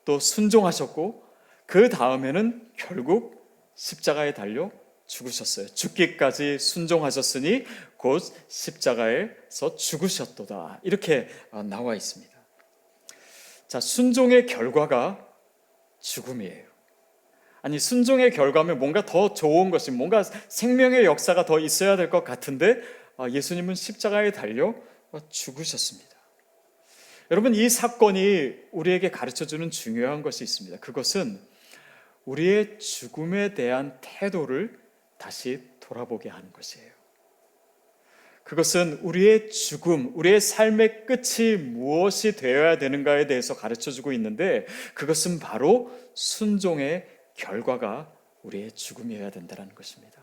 또 0.05 0.19
순종하셨고 0.19 1.23
그 1.65 1.89
다음에는 1.89 2.69
결국 2.77 3.35
십자가에 3.75 4.33
달려 4.35 4.71
죽으셨어요. 5.07 5.73
죽기까지 5.73 6.59
순종하셨으니 6.59 7.65
곧 7.97 8.21
십자가에서 8.47 9.75
죽으셨도다. 9.75 10.81
이렇게 10.83 11.29
아, 11.51 11.63
나와 11.63 11.95
있습니다. 11.95 12.36
자, 13.67 13.79
순종의 13.79 14.45
결과가 14.45 15.25
죽음이에요. 15.99 16.67
아니, 17.61 17.79
순종의 17.79 18.31
결과면 18.31 18.79
뭔가 18.79 19.05
더 19.05 19.33
좋은 19.33 19.69
것이, 19.71 19.91
뭔가 19.91 20.23
생명의 20.23 21.05
역사가 21.05 21.45
더 21.45 21.59
있어야 21.59 21.97
될 21.97 22.09
것 22.09 22.23
같은데, 22.23 22.81
아, 23.17 23.29
예수님은 23.29 23.75
십자가에 23.75 24.31
달려 24.31 24.75
죽으셨습니다. 25.29 26.15
여러분 27.31 27.55
이 27.55 27.67
사건이 27.67 28.55
우리에게 28.71 29.11
가르쳐 29.11 29.45
주는 29.45 29.69
중요한 29.69 30.21
것이 30.21 30.43
있습니다. 30.43 30.77
그것은 30.79 31.41
우리의 32.25 32.79
죽음에 32.79 33.53
대한 33.53 33.97
태도를 34.01 34.79
다시 35.17 35.63
돌아보게 35.79 36.29
하는 36.29 36.53
것이에요. 36.53 36.96
그것은 38.47 38.99
우리의 39.01 39.49
죽음, 39.49 40.13
우리의 40.15 40.39
삶의 40.39 41.05
끝이 41.05 41.57
무엇이 41.57 42.37
되어야 42.37 42.77
되는가에 42.77 43.27
대해서 43.27 43.53
가르쳐 43.53 43.91
주고 43.91 44.13
있는데 44.13 44.65
그것은 44.93 45.39
바로 45.39 45.91
순종의 46.13 47.05
결과가 47.33 48.09
우리의 48.43 48.71
죽음이어야 48.71 49.31
된다는 49.31 49.75
것입니다. 49.75 50.21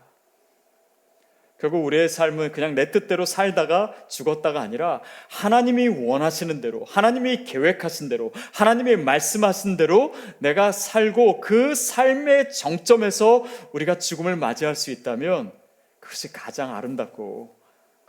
결국 1.59 1.85
우리의 1.85 2.09
삶은 2.09 2.51
그냥 2.51 2.73
내 2.73 2.89
뜻대로 2.89 3.25
살다가 3.25 3.93
죽었다가 4.09 4.59
아니라 4.59 5.01
하나님이 5.29 5.87
원하시는 5.87 6.61
대로, 6.61 6.83
하나님이 6.83 7.43
계획하신 7.43 8.09
대로, 8.09 8.33
하나님이 8.53 8.95
말씀하신 8.95 9.77
대로 9.77 10.13
내가 10.39 10.71
살고 10.71 11.41
그 11.41 11.75
삶의 11.75 12.51
정점에서 12.51 13.43
우리가 13.71 13.99
죽음을 13.99 14.35
맞이할 14.35 14.73
수 14.73 14.89
있다면 14.89 15.51
그것이 15.99 16.33
가장 16.33 16.75
아름답고 16.75 17.64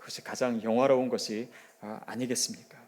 그것이 0.07 0.23
가장 0.23 0.63
영화로운 0.63 1.09
것이 1.09 1.51
아, 1.81 2.01
아니겠습니까? 2.07 2.79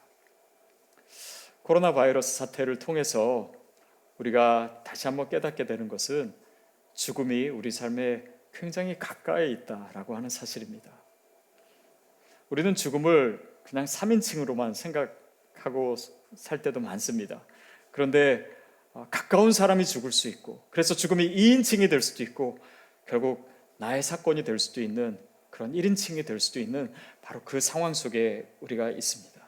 코로나 1.64 1.92
바이러스 1.92 2.36
사태를 2.36 2.78
통해서 2.78 3.52
우리가 4.18 4.82
다시 4.84 5.08
한번 5.08 5.28
깨닫게 5.28 5.66
되는 5.66 5.88
것은 5.88 6.32
죽음이 6.94 7.48
우리 7.48 7.72
삶에 7.72 8.24
굉장히 8.52 9.00
가까이 9.00 9.50
있다라고 9.50 10.14
하는 10.14 10.28
사실입니다. 10.28 10.92
우리는 12.50 12.72
죽음을 12.76 13.42
그냥 13.64 13.84
3인칭으로만 13.84 14.74
생각하고 14.74 15.96
살 16.36 16.62
때도 16.62 16.78
많습니다. 16.78 17.44
그런데 17.90 18.46
어, 18.92 19.08
가까운 19.10 19.50
사람이 19.50 19.84
죽을 19.84 20.12
수 20.12 20.28
있고, 20.28 20.64
그래서 20.70 20.94
죽음이 20.94 21.28
2인칭이 21.34 21.90
될 21.90 22.00
수도 22.00 22.22
있고, 22.22 22.58
결국 23.06 23.50
나의 23.76 24.04
사건이 24.04 24.44
될 24.44 24.58
수도 24.60 24.80
있는 24.80 25.18
그런 25.50 25.72
1인칭이 25.72 26.24
될 26.26 26.40
수도 26.40 26.60
있는 26.60 26.92
바로 27.22 27.40
그 27.44 27.60
상황 27.60 27.94
속에 27.94 28.46
우리가 28.60 28.90
있습니다. 28.90 29.38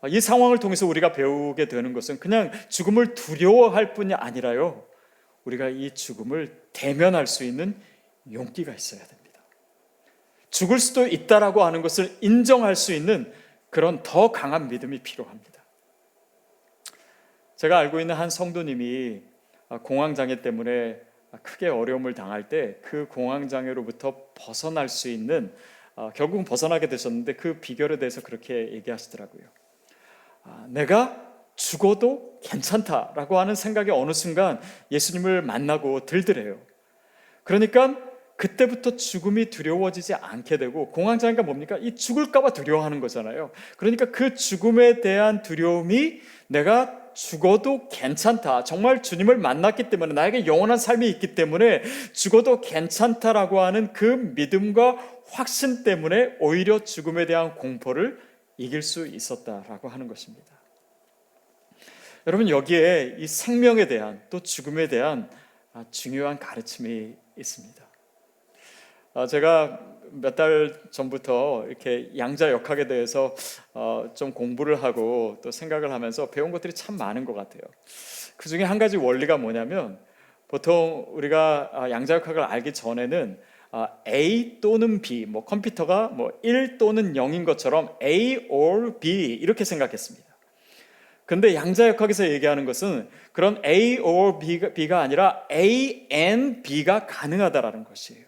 어, 0.00 0.08
이 0.08 0.20
상황을 0.20 0.58
통해서 0.58 0.86
우리가 0.86 1.12
배우게 1.12 1.66
되는 1.66 1.92
것은 1.92 2.18
그냥 2.18 2.52
죽음을 2.68 3.14
두려워할 3.14 3.94
뿐이 3.94 4.14
아니라요. 4.14 4.86
우리가 5.44 5.68
이 5.68 5.92
죽음을 5.92 6.62
대면할 6.72 7.26
수 7.26 7.44
있는 7.44 7.80
용기가 8.32 8.72
있어야 8.72 9.00
됩니다. 9.00 9.18
죽을 10.50 10.78
수도 10.78 11.06
있다라고 11.06 11.64
하는 11.64 11.82
것을 11.82 12.16
인정할 12.20 12.76
수 12.76 12.92
있는 12.92 13.32
그런 13.70 14.02
더 14.02 14.32
강한 14.32 14.68
믿음이 14.68 15.02
필요합니다. 15.02 15.64
제가 17.56 17.78
알고 17.78 18.00
있는 18.00 18.14
한 18.14 18.30
성도님이 18.30 19.22
공황장애 19.82 20.42
때문에 20.42 21.00
크게 21.42 21.68
어려움을 21.68 22.14
당할 22.14 22.48
때 22.48 22.80
그 22.82 23.06
공황장애로부터 23.08 24.28
벗어날 24.34 24.88
수 24.88 25.08
있는 25.08 25.52
결국은 26.14 26.44
벗어나게 26.44 26.88
되셨는데 26.88 27.34
그 27.34 27.60
비결에 27.60 27.98
대해서 27.98 28.20
그렇게 28.22 28.72
얘기하시더라고요. 28.72 29.42
아, 30.44 30.66
내가 30.68 31.28
죽어도 31.56 32.38
괜찮다라고 32.42 33.38
하는 33.38 33.54
생각이 33.54 33.90
어느 33.90 34.12
순간 34.12 34.60
예수님을 34.92 35.42
만나고 35.42 36.06
들더래요. 36.06 36.60
그러니까 37.42 37.96
그때부터 38.36 38.94
죽음이 38.94 39.50
두려워지지 39.50 40.14
않게 40.14 40.58
되고 40.58 40.92
공황장애가 40.92 41.42
뭡니까? 41.42 41.76
이 41.78 41.96
죽을까봐 41.96 42.50
두려워하는 42.50 43.00
거잖아요. 43.00 43.50
그러니까 43.76 44.12
그 44.12 44.34
죽음에 44.34 45.00
대한 45.00 45.42
두려움이 45.42 46.20
내가 46.46 47.07
죽어도 47.18 47.88
괜찮다. 47.88 48.62
정말 48.62 49.02
주님을 49.02 49.38
만났기 49.38 49.90
때문에 49.90 50.14
나에게 50.14 50.46
영원한 50.46 50.78
삶이 50.78 51.08
있기 51.08 51.34
때문에 51.34 51.82
죽어도 52.12 52.60
괜찮다라고 52.60 53.60
하는 53.60 53.92
그 53.92 54.04
믿음과 54.04 54.96
확신 55.26 55.82
때문에 55.82 56.36
오히려 56.38 56.84
죽음에 56.84 57.26
대한 57.26 57.56
공포를 57.56 58.20
이길 58.56 58.82
수 58.82 59.08
있었다라고 59.08 59.88
하는 59.88 60.06
것입니다. 60.06 60.46
여러분 62.28 62.48
여기에 62.48 63.16
이 63.18 63.26
생명에 63.26 63.88
대한 63.88 64.22
또 64.30 64.38
죽음에 64.38 64.86
대한 64.86 65.28
중요한 65.90 66.38
가르침이 66.38 67.16
있습니다. 67.36 67.84
어, 69.14 69.26
제가 69.26 69.80
몇 70.12 70.36
달 70.36 70.74
전부터 70.90 71.64
이렇게 71.66 72.10
양자 72.16 72.50
역학에 72.50 72.86
대해서 72.86 73.34
어, 73.74 74.10
좀 74.14 74.32
공부를 74.32 74.82
하고 74.82 75.38
또 75.42 75.50
생각을 75.50 75.90
하면서 75.90 76.30
배운 76.30 76.50
것들이 76.50 76.72
참 76.72 76.96
많은 76.96 77.24
것 77.24 77.34
같아요. 77.34 77.62
그 78.36 78.48
중에 78.48 78.62
한 78.62 78.78
가지 78.78 78.96
원리가 78.96 79.36
뭐냐면 79.36 79.98
보통 80.46 81.06
우리가 81.10 81.70
아, 81.72 81.90
양자 81.90 82.14
역학을 82.14 82.42
알기 82.42 82.72
전에는 82.72 83.38
아, 83.70 83.88
A 84.06 84.60
또는 84.60 85.02
B, 85.02 85.26
뭐 85.26 85.44
컴퓨터가 85.44 86.12
뭐1 86.16 86.78
또는 86.78 87.12
0인 87.14 87.44
것처럼 87.44 87.90
A 88.02 88.46
or 88.48 88.98
B 88.98 89.24
이렇게 89.34 89.64
생각했습니다. 89.64 90.26
근데 91.26 91.54
양자 91.54 91.88
역학에서 91.88 92.30
얘기하는 92.30 92.64
것은 92.64 93.10
그런 93.32 93.60
A 93.62 93.98
or 93.98 94.38
B가 94.72 95.00
아니라 95.00 95.46
A 95.52 96.06
and 96.10 96.62
B가 96.62 97.06
가능하다라는 97.06 97.84
것이에요. 97.84 98.27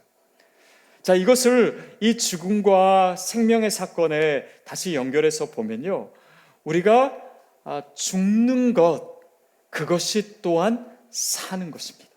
자, 1.03 1.15
이것을 1.15 1.97
이 2.01 2.17
죽음과 2.19 3.17
생명의 3.17 3.71
사건에 3.71 4.45
다시 4.65 4.95
연결해서 4.95 5.51
보면요. 5.51 6.11
우리가 6.65 7.17
아, 7.65 7.83
죽는 7.95 8.75
것, 8.75 9.21
그것이 9.71 10.43
또한 10.43 10.87
사는 11.11 11.71
것입니다. 11.71 12.11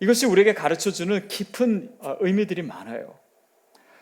이것이 0.00 0.26
우리에게 0.26 0.54
가르쳐 0.54 0.90
주는 0.90 1.26
깊은 1.28 1.96
아, 2.00 2.16
의미들이 2.20 2.62
많아요. 2.62 3.18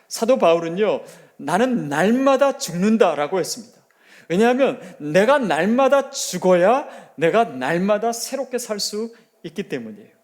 사도 0.07 0.37
바울은요, 0.37 1.03
나는 1.37 1.89
날마다 1.89 2.57
죽는다라고 2.57 3.39
했습니다. 3.39 3.81
왜냐하면 4.29 4.79
내가 4.99 5.37
날마다 5.37 6.09
죽어야 6.11 6.87
내가 7.17 7.43
날마다 7.43 8.13
새롭게 8.13 8.57
살 8.57 8.79
수 8.79 9.13
있기 9.43 9.63
때문이에요. 9.63 10.22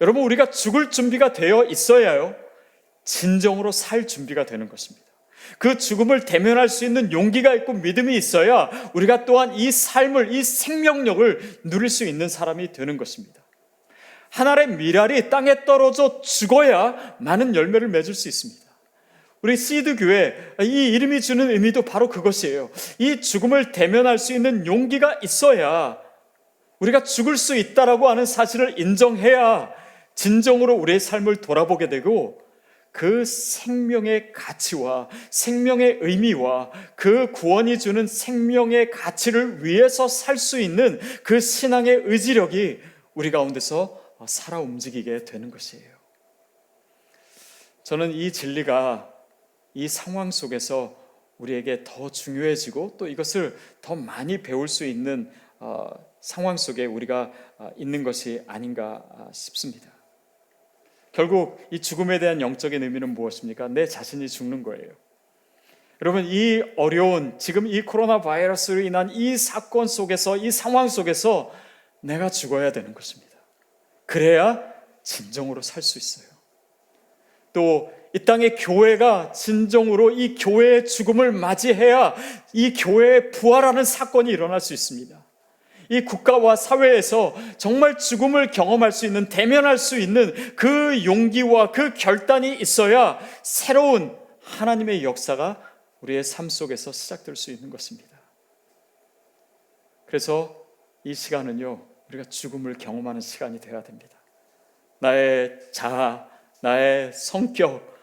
여러분, 0.00 0.22
우리가 0.22 0.50
죽을 0.50 0.90
준비가 0.90 1.32
되어 1.32 1.64
있어야요. 1.64 2.34
진정으로 3.04 3.72
살 3.72 4.06
준비가 4.06 4.46
되는 4.46 4.68
것입니다. 4.68 5.06
그 5.58 5.78
죽음을 5.78 6.24
대면할 6.24 6.68
수 6.68 6.84
있는 6.84 7.12
용기가 7.12 7.54
있고 7.54 7.72
믿음이 7.72 8.16
있어야 8.16 8.70
우리가 8.94 9.24
또한 9.24 9.54
이 9.54 9.70
삶을, 9.72 10.32
이 10.32 10.42
생명력을 10.44 11.60
누릴 11.64 11.88
수 11.88 12.04
있는 12.04 12.28
사람이 12.28 12.72
되는 12.72 12.96
것입니다. 12.96 13.40
한 14.30 14.46
알의 14.46 14.68
미랄이 14.68 15.28
땅에 15.28 15.64
떨어져 15.64 16.20
죽어야 16.22 17.16
많은 17.18 17.56
열매를 17.56 17.88
맺을 17.88 18.14
수 18.14 18.28
있습니다. 18.28 18.60
우리 19.42 19.56
시드 19.56 19.96
교회 19.96 20.36
이 20.60 20.90
이름이 20.92 21.20
주는 21.20 21.50
의미도 21.50 21.82
바로 21.82 22.08
그것이에요. 22.08 22.70
이 22.98 23.20
죽음을 23.20 23.72
대면할 23.72 24.18
수 24.18 24.32
있는 24.32 24.66
용기가 24.66 25.18
있어야 25.22 25.98
우리가 26.78 27.02
죽을 27.02 27.36
수 27.36 27.56
있다라고 27.56 28.08
하는 28.08 28.24
사실을 28.26 28.78
인정해야 28.78 29.79
진정으로 30.14 30.74
우리의 30.74 31.00
삶을 31.00 31.36
돌아보게 31.36 31.88
되고 31.88 32.40
그 32.92 33.24
생명의 33.24 34.32
가치와 34.32 35.08
생명의 35.30 35.98
의미와 36.00 36.70
그 36.96 37.30
구원이 37.30 37.78
주는 37.78 38.06
생명의 38.06 38.90
가치를 38.90 39.64
위해서 39.64 40.08
살 40.08 40.36
수 40.36 40.60
있는 40.60 40.98
그 41.22 41.40
신앙의 41.40 42.02
의지력이 42.04 42.80
우리 43.14 43.30
가운데서 43.30 44.00
살아 44.26 44.58
움직이게 44.58 45.24
되는 45.24 45.50
것이에요. 45.50 45.88
저는 47.84 48.12
이 48.12 48.32
진리가 48.32 49.12
이 49.74 49.88
상황 49.88 50.30
속에서 50.30 50.96
우리에게 51.38 51.84
더 51.84 52.10
중요해지고 52.10 52.96
또 52.98 53.08
이것을 53.08 53.56
더 53.80 53.94
많이 53.94 54.42
배울 54.42 54.68
수 54.68 54.84
있는 54.84 55.30
어, 55.58 55.88
상황 56.20 56.56
속에 56.56 56.84
우리가 56.86 57.32
어, 57.58 57.70
있는 57.76 58.04
것이 58.04 58.42
아닌가 58.46 59.02
어, 59.10 59.30
싶습니다. 59.32 59.99
결국 61.12 61.58
이 61.70 61.80
죽음에 61.80 62.18
대한 62.18 62.40
영적인 62.40 62.82
의미는 62.82 63.14
무엇입니까? 63.14 63.68
내 63.68 63.86
자신이 63.86 64.28
죽는 64.28 64.62
거예요. 64.62 64.90
여러분, 66.02 66.24
이 66.26 66.62
어려운, 66.76 67.38
지금 67.38 67.66
이 67.66 67.82
코로나 67.82 68.20
바이러스로 68.20 68.80
인한 68.80 69.10
이 69.10 69.36
사건 69.36 69.86
속에서, 69.86 70.36
이 70.36 70.50
상황 70.50 70.88
속에서 70.88 71.52
내가 72.00 72.30
죽어야 72.30 72.72
되는 72.72 72.94
것입니다. 72.94 73.36
그래야 74.06 74.62
진정으로 75.02 75.62
살 75.62 75.82
수 75.82 75.98
있어요. 75.98 76.28
또, 77.52 77.92
이 78.12 78.24
땅의 78.24 78.56
교회가 78.56 79.32
진정으로 79.32 80.10
이 80.10 80.34
교회의 80.34 80.84
죽음을 80.84 81.30
맞이해야 81.30 82.14
이 82.52 82.72
교회의 82.72 83.30
부활하는 83.30 83.84
사건이 83.84 84.30
일어날 84.30 84.60
수 84.60 84.74
있습니다. 84.74 85.19
이 85.90 86.04
국가와 86.04 86.54
사회에서 86.54 87.34
정말 87.58 87.98
죽음을 87.98 88.52
경험할 88.52 88.92
수 88.92 89.06
있는, 89.06 89.28
대면할 89.28 89.76
수 89.76 89.98
있는 89.98 90.32
그 90.54 91.04
용기와 91.04 91.72
그 91.72 91.94
결단이 91.94 92.54
있어야 92.54 93.18
새로운 93.42 94.16
하나님의 94.40 95.02
역사가 95.02 95.60
우리의 96.00 96.22
삶 96.22 96.48
속에서 96.48 96.92
시작될 96.92 97.34
수 97.34 97.50
있는 97.50 97.70
것입니다. 97.70 98.08
그래서 100.06 100.64
이 101.02 101.12
시간은요, 101.12 101.84
우리가 102.08 102.24
죽음을 102.24 102.78
경험하는 102.78 103.20
시간이 103.20 103.60
되어야 103.60 103.82
됩니다. 103.82 104.16
나의 105.00 105.58
자아, 105.72 106.28
나의 106.62 107.12
성격, 107.12 107.99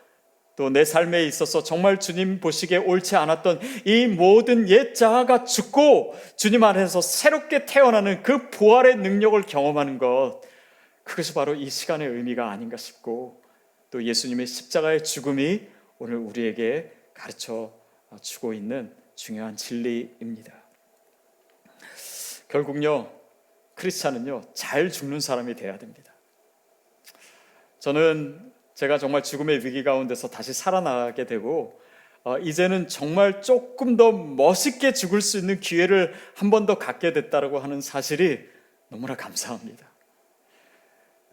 또 0.58 0.72
내 0.72 0.84
삶에 0.84 1.24
있어서 1.26 1.63
정말 1.63 2.00
주님 2.00 2.39
보시기에 2.39 2.80
옳지 2.80 3.15
않았던 3.15 3.62
이 3.86 4.08
모든 4.08 4.67
옛 4.70 4.93
자아가 4.93 5.43
죽고 5.43 6.15
주님 6.36 6.63
안에서 6.63 7.00
새롭게 7.00 7.67
태어나는 7.67 8.24
그 8.24 8.50
부활의 8.50 8.98
능력을 8.98 9.39
경험하는 9.43 10.00
것, 10.00 10.41
그것이 11.04 11.36
바로 11.36 11.54
이 11.54 11.70
시간의 11.70 12.08
의미가 12.08 12.50
아닌가 12.50 12.76
싶고 12.76 13.43
또 13.91 14.04
예수님의 14.04 14.48
십자가의 14.48 15.04
죽음이 15.04 15.62
오늘 16.00 16.15
우리에게 16.15 16.91
가르쳐 17.13 17.72
주고 18.22 18.52
있는 18.54 18.93
중요한 19.15 19.56
진리입니다. 19.56 20.54
결국요, 22.48 23.12
크리스찬은요, 23.76 24.41
잘 24.54 24.89
죽는 24.89 25.20
사람이 25.20 25.56
돼야 25.56 25.78
됩니다. 25.78 26.13
저는 27.80 28.57
제가 28.78 29.00
정말 29.00 29.24
죽음의 29.24 29.66
위기 29.66 29.84
가운데서 29.84 30.28
다시 30.28 30.54
살아나게 30.54 31.26
되고, 31.26 31.82
어, 32.24 32.38
이제는 32.38 32.88
정말 32.88 33.42
조금 33.42 33.98
더 33.98 34.12
멋있게 34.12 34.94
죽을 34.94 35.20
수 35.20 35.40
있는 35.40 35.60
기회를 35.60 36.13
한 36.36 36.52
번 36.52 36.68
더 36.68 36.78
갖게 36.78 37.12
됐다고 37.12 37.58
하는 37.58 37.82
사실이 37.82 38.38
너무나 38.90 39.16
감사합니다. 39.16 39.84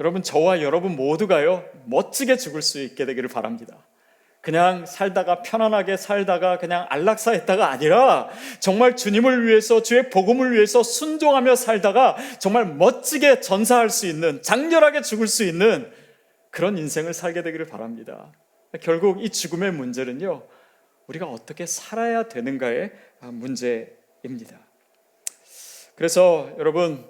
여러분, 0.00 0.22
저와 0.22 0.62
여러분 0.62 0.96
모두가요, 0.96 1.66
멋지게 1.84 2.38
죽을 2.38 2.62
수 2.62 2.80
있게 2.80 3.04
되기를 3.04 3.28
바랍니다. 3.28 3.76
그냥 4.40 4.86
살다가 4.86 5.42
편안하게 5.42 5.98
살다가 5.98 6.56
그냥 6.56 6.86
안락사했다가 6.88 7.68
아니라 7.68 8.30
정말 8.58 8.96
주님을 8.96 9.46
위해서 9.46 9.82
주의 9.82 10.08
복음을 10.08 10.52
위해서 10.52 10.82
순종하며 10.82 11.56
살다가 11.56 12.16
정말 12.38 12.64
멋지게 12.64 13.40
전사할 13.40 13.90
수 13.90 14.06
있는 14.06 14.40
장렬하게 14.40 15.02
죽을 15.02 15.26
수 15.26 15.44
있는 15.44 15.92
그런 16.54 16.78
인생을 16.78 17.14
살게 17.14 17.42
되기를 17.42 17.66
바랍니다. 17.66 18.32
결국 18.80 19.20
이 19.20 19.28
죽음의 19.28 19.72
문제는요. 19.72 20.46
우리가 21.08 21.26
어떻게 21.26 21.66
살아야 21.66 22.28
되는가의 22.28 22.92
문제입니다. 23.22 24.60
그래서 25.96 26.48
여러분 26.58 27.04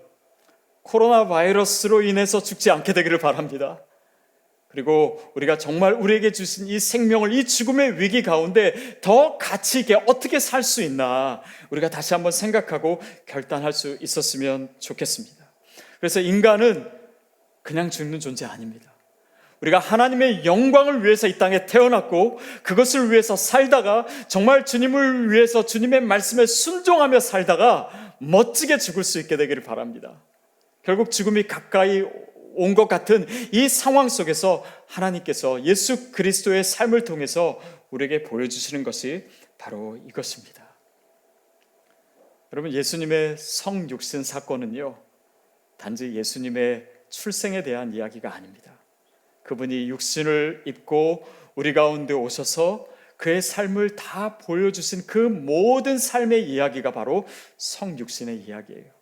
코로나 0.81 1.29
바이러스로 1.29 2.01
인해서 2.01 2.43
죽지 2.43 2.71
않게 2.71 2.95
되기를 2.95 3.19
바랍니다. 3.19 3.83
그리고 4.69 5.23
우리가 5.35 5.59
정말 5.59 5.93
우리에게 5.93 6.33
주신 6.33 6.67
이 6.67 6.81
생명을 6.81 7.35
이 7.35 7.45
죽음의 7.45 8.01
위기 8.01 8.23
가운데 8.23 8.99
더 9.03 9.37
가치 9.37 9.81
있게 9.81 9.95
어떻게 10.07 10.39
살 10.39 10.63
수 10.63 10.83
있나 10.83 11.43
우리가 11.69 11.91
다시 11.91 12.15
한번 12.15 12.33
생각하고 12.33 13.03
결단할 13.27 13.75
수 13.75 13.99
있었으면 14.01 14.75
좋겠습니다. 14.79 15.45
그래서 16.01 16.21
인간은 16.21 16.91
그냥 17.63 17.91
죽는 17.91 18.21
존재 18.21 18.47
아닙니다. 18.47 18.94
우리가 19.65 19.79
하나님의 19.79 20.45
영광을 20.45 21.05
위해서 21.05 21.27
이 21.27 21.39
땅에 21.39 21.65
태어났고 21.65 22.39
그것을 22.63 23.11
위해서 23.11 23.35
살다가 23.35 24.07
정말 24.29 24.67
주님을 24.67 25.31
위해서 25.33 25.65
주님의 25.65 26.03
말씀에 26.03 26.45
순종하며 26.47 27.21
살다가 27.21 28.17
멋지게 28.19 28.79
죽을 28.79 29.05
수 29.05 29.19
있게 29.21 29.37
되기를 29.37 29.63
바랍니다. 29.63 30.23
결국 30.83 31.11
죽음이 31.11 31.45
가까이 31.45 32.03
온 32.57 32.75
것 32.75 32.87
같은 32.87 33.27
이 33.53 33.69
상황 33.69 34.09
속에서 34.09 34.65
하나님께서 34.87 35.65
예수 35.65 36.13
그리스도의 36.13 36.63
삶을 36.63 37.05
통해서 37.05 37.61
우리에게 37.91 38.23
보여주시는 38.23 38.85
것이 38.85 39.27
바로 39.59 39.97
이것입니다. 40.09 40.63
여러분, 42.53 42.73
예수님의 42.73 43.39
성육신 43.39 44.23
사건은요, 44.23 44.97
단지 45.79 46.15
예수님의 46.15 46.87
출생에 47.11 47.65
대한 47.65 47.93
이야기가 47.93 48.33
아닙니다. 48.33 48.74
그분이 49.45 49.89
육신을 49.89 50.63
입고 50.65 51.25
우리 51.55 51.73
가운데 51.73 52.13
오셔서 52.13 52.89
그의 53.17 53.41
삶을 53.41 53.97
다 53.97 54.39
보여주신 54.39 55.07
그 55.07 55.19
모든 55.19 55.99
삶의 55.99 56.49
이야기가 56.51 56.91
바로 56.91 57.27
성육신의 57.59 58.39
이야기예요. 58.39 58.93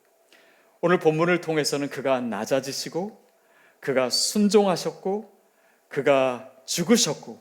오늘 0.82 0.98
본문을 0.98 1.40
통해서는 1.40 1.88
그가 1.88 2.20
낮아지시고 2.20 3.18
그가 3.80 4.10
순종하셨고 4.10 5.32
그가 5.88 6.52
죽으셨고 6.66 7.40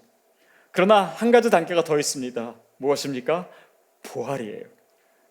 그러나 0.72 1.04
한 1.04 1.32
가지 1.32 1.50
단계가 1.50 1.84
더 1.84 2.00
있습니다. 2.00 2.56
무엇입니까? 2.78 3.50
부활이에요. 4.04 4.66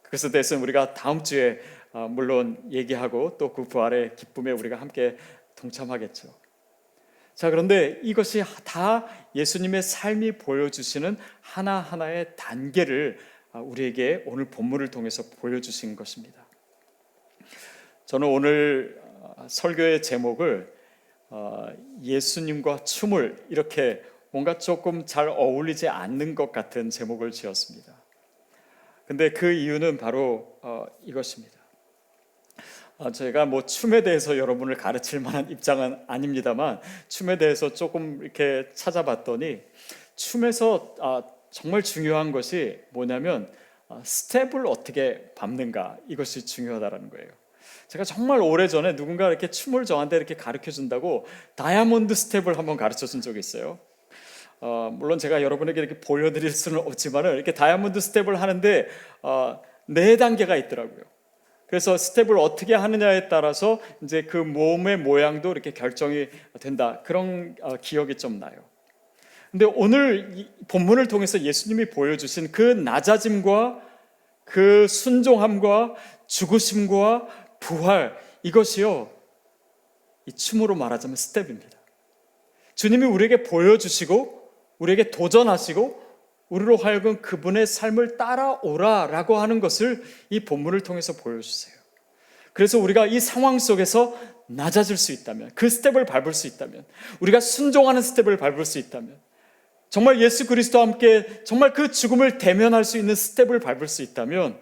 그것에 0.03 0.31
대해서는 0.31 0.63
우리가 0.63 0.95
다음 0.95 1.25
주에 1.25 1.61
아, 1.93 2.07
물론 2.09 2.63
얘기하고 2.71 3.37
또 3.39 3.53
그 3.53 3.65
부활의 3.65 4.15
기쁨에 4.17 4.53
우리가 4.53 4.77
함께 4.81 5.17
동참하겠죠. 5.57 6.40
자, 7.35 7.51
그런데 7.51 7.99
이것이 8.03 8.43
다 8.65 9.07
예수님의 9.35 9.83
삶이 9.83 10.33
보여주시는 10.39 11.17
하나하나의 11.41 12.37
단계를 12.37 13.19
아, 13.53 13.61
우리에게 13.61 14.23
오늘 14.27 14.45
본문을 14.45 14.89
통해서 14.89 15.25
보여주신 15.41 15.97
것입니다. 15.97 16.47
저는 18.07 18.29
오늘 18.29 19.01
어, 19.21 19.47
설교의 19.49 20.03
제목을 20.03 20.73
어, 21.31 21.69
예수님과 22.03 22.85
춤을 22.85 23.47
이렇게 23.49 24.03
뭔가 24.31 24.59
조금 24.59 25.07
잘 25.07 25.29
어울리지 25.29 25.89
않는 25.89 26.35
것 26.35 26.53
같은 26.53 26.91
제목을 26.91 27.31
지었습니다. 27.31 28.01
근데 29.07 29.31
그 29.31 29.53
이유는 29.53 29.97
바로 29.97 30.59
어, 30.63 30.87
이것입니다. 31.03 31.60
제가 33.09 33.47
뭐 33.47 33.65
춤에 33.65 34.03
대해서 34.03 34.37
여러분을 34.37 34.77
가르칠 34.77 35.21
만한 35.21 35.51
입장은 35.51 36.01
아닙니다만 36.07 36.81
춤에 37.09 37.39
대해서 37.39 37.73
조금 37.73 38.21
이렇게 38.23 38.69
찾아봤더니 38.75 39.63
춤에서 40.17 40.95
아, 41.01 41.23
정말 41.51 41.83
중요한 41.83 42.31
것이 42.31 42.79
뭐냐면 42.91 43.51
스텝을 44.03 44.67
어떻게 44.67 45.33
밟는가 45.35 45.97
이것이 46.09 46.45
중요하다는 46.45 47.11
거예요. 47.11 47.29
제가 47.89 48.05
정말 48.05 48.41
오래전에 48.41 48.95
누군가 48.95 49.29
이렇게 49.29 49.49
춤을 49.49 49.85
저한테 49.85 50.17
이렇게 50.17 50.35
가르쳐 50.35 50.71
준다고 50.71 51.27
다이아몬드 51.57 52.15
스텝을 52.15 52.57
한번 52.59 52.77
가르쳐 52.77 53.07
준 53.07 53.21
적이 53.21 53.41
있어요. 53.41 53.79
어, 54.61 54.91
물론 54.93 55.19
제가 55.19 55.43
여러분에게 55.43 55.81
이렇게 55.81 56.01
보여드릴 56.01 56.51
수는 56.51 56.79
없지만 56.79 57.25
이렇게 57.35 57.53
다이아몬드 57.53 57.99
스텝을 57.99 58.41
하는데 58.41 58.89
어, 59.23 59.61
네 59.87 60.17
단계가 60.17 60.57
있더라고요. 60.57 61.03
그래서 61.71 61.97
스텝을 61.97 62.37
어떻게 62.37 62.75
하느냐에 62.75 63.29
따라서 63.29 63.79
이제 64.03 64.23
그 64.23 64.37
몸의 64.37 64.97
모양도 64.97 65.53
이렇게 65.53 65.73
결정이 65.73 66.29
된다. 66.59 67.01
그런 67.05 67.55
어, 67.63 67.77
기억이 67.77 68.17
좀 68.17 68.41
나요. 68.41 68.65
근데 69.53 69.65
오늘 69.65 70.49
본문을 70.67 71.07
통해서 71.07 71.41
예수님이 71.41 71.91
보여주신 71.91 72.51
그 72.51 72.61
낮아짐과 72.61 73.83
그 74.45 74.89
순종함과 74.89 75.95
죽으심과 76.27 77.29
부활 77.61 78.19
이것이요 78.43 79.09
이 80.27 80.33
춤으로 80.33 80.75
말하자면 80.75 81.15
스텝입니다. 81.15 81.79
주님이 82.75 83.07
우리에게 83.07 83.45
보여주시고 83.45 84.51
우리에게 84.79 85.13
도전하시고 85.13 86.10
우리로 86.51 86.77
하여금 86.77 87.23
그분의 87.23 87.67
삶을 87.67 88.19
따라오라라고 88.19 89.39
하는 89.39 89.61
것을 89.61 90.03
이 90.29 90.41
본문을 90.41 90.83
통해서 90.83 91.15
보여주세요. 91.15 91.75
그래서 92.53 92.79
우리가 92.79 93.07
이 93.07 93.19
상황 93.21 93.59
속에서 93.59 94.19
낮아질 94.47 94.97
수 94.97 95.13
있다면, 95.13 95.53
그 95.55 95.71
스텝을 95.71 96.05
밟을 96.05 96.35
수 96.35 96.49
있다면, 96.49 96.85
우리가 97.21 97.41
순종하는 97.41 98.03
스텝을 98.03 98.37
밟을 98.37 98.65
수 98.65 98.79
있다면, 98.79 99.17
정말 99.89 100.21
예수 100.21 100.47
그리스도와 100.47 100.87
함께 100.87 101.43
정말 101.45 101.73
그 101.73 101.91
죽음을 101.91 102.39
대면할 102.39 102.85
수 102.85 102.99
있는 102.99 103.15
스텝을 103.15 103.61
밟을 103.61 103.87
수 103.87 104.03
있다면, 104.03 104.59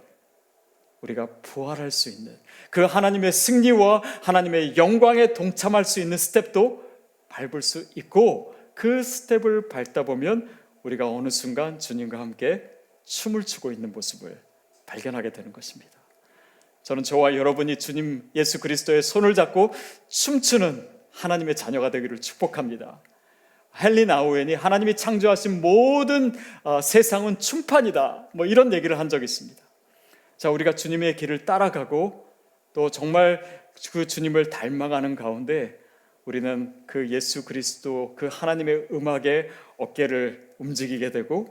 우리가 1.01 1.29
부활할 1.43 1.91
수 1.91 2.11
있는 2.11 2.37
그 2.71 2.83
하나님의 2.85 3.33
승리와 3.33 4.03
하나님의 4.23 4.77
영광에 4.77 5.33
동참할 5.33 5.85
수 5.85 6.01
있는 6.01 6.17
스텝도 6.17 6.85
밟을 7.29 7.63
수 7.63 7.87
있고 7.95 8.55
그 8.75 9.03
스텝을 9.03 9.69
밟다 9.69 10.05
보면 10.05 10.49
우리가 10.83 11.09
어느 11.09 11.29
순간 11.31 11.79
주님과 11.79 12.19
함께 12.19 12.63
춤을 13.05 13.45
추고 13.45 13.73
있는 13.73 13.93
모습을 13.93 14.41
발견하게 14.87 15.33
되는 15.33 15.53
것입니다. 15.53 15.93
저는 16.83 17.03
저와 17.03 17.37
여러분이 17.37 17.77
주님 17.77 18.31
예수 18.35 18.61
그리스도의 18.61 19.03
손을 19.03 19.35
잡고 19.35 19.73
춤추는 20.09 20.89
하나님의 21.11 21.57
자녀가 21.57 21.91
되기를 21.91 22.21
축복합니다. 22.21 23.03
헬린 23.81 24.11
아우엔이 24.11 24.55
하나님이 24.55 24.97
창조하신 24.97 25.61
모든 25.61 26.33
어, 26.65 26.81
세상은 26.81 27.39
춤판이다. 27.39 28.31
뭐 28.35 28.47
이런 28.47 28.73
얘기를 28.73 28.99
한 28.99 29.09
적이 29.09 29.25
있습니다. 29.25 29.63
자, 30.37 30.51
우리가 30.51 30.73
주님의 30.73 31.17
길을 31.17 31.45
따라가고 31.45 32.27
또 32.73 32.91
정말 32.91 33.43
그 33.93 34.07
주님을 34.07 34.51
닮아가는 34.51 35.15
가운데 35.15 35.79
우리는 36.29 36.75
그 36.87 37.09
예수 37.09 37.47
그리스도 37.47 38.15
그 38.15 38.29
하나님의 38.31 38.89
음악에 38.93 39.49
어깨를 39.79 40.57
움직이게 40.59 41.11
되고 41.11 41.49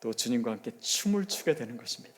또 0.00 0.12
주님과 0.12 0.50
함께 0.50 0.72
춤을 0.80 1.26
추게 1.26 1.54
되는 1.54 1.76
것입니다. 1.76 2.16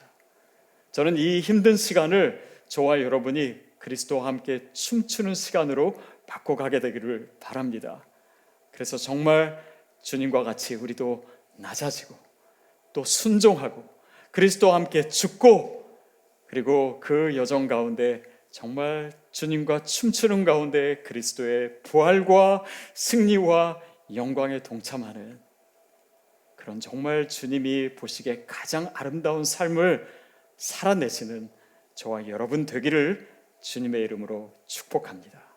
저는 0.91 1.19
이 1.19 1.41
힘든 1.41 1.77
시간을 1.77 2.63
저와 2.67 3.03
여러분이 3.03 3.61
그리스도와 3.79 4.27
함께 4.27 4.71
춤추는 4.73 5.35
시간으로 5.35 6.01
바꿔가게 6.27 6.81
되기를 6.81 7.31
바랍니다. 7.41 8.03
그래서 8.73 8.97
정말 8.97 9.63
주님과 10.01 10.45
같이 10.45 10.77
우리도 10.77 11.27
낮아지고 11.57 12.15
또 12.95 13.05
순종하고 13.05 13.85
그리스도와 14.31 14.77
함께 14.77 15.09
죽고 15.09 15.87
그리고 16.47 17.01
그 17.01 17.37
여정 17.37 17.67
가운데 17.67 18.23
정말 18.51 19.13
주님과 19.31 19.83
춤추는 19.85 20.45
가운데 20.45 21.03
그리스도의 21.03 21.83
부활과 21.83 22.65
승리와 22.95 23.81
영광에 24.15 24.63
동참하는 24.63 25.41
그런 26.57 26.81
정말 26.81 27.29
주님이 27.29 27.95
보시기에 27.95 28.45
가장 28.47 28.91
아름다운 28.95 29.45
삶을 29.45 30.07
살아내시는 30.57 31.51
저와 31.95 32.29
여러분 32.29 32.67
되기를 32.67 33.29
주님의 33.61 34.03
이름으로 34.03 34.55
축복합니다. 34.67 35.48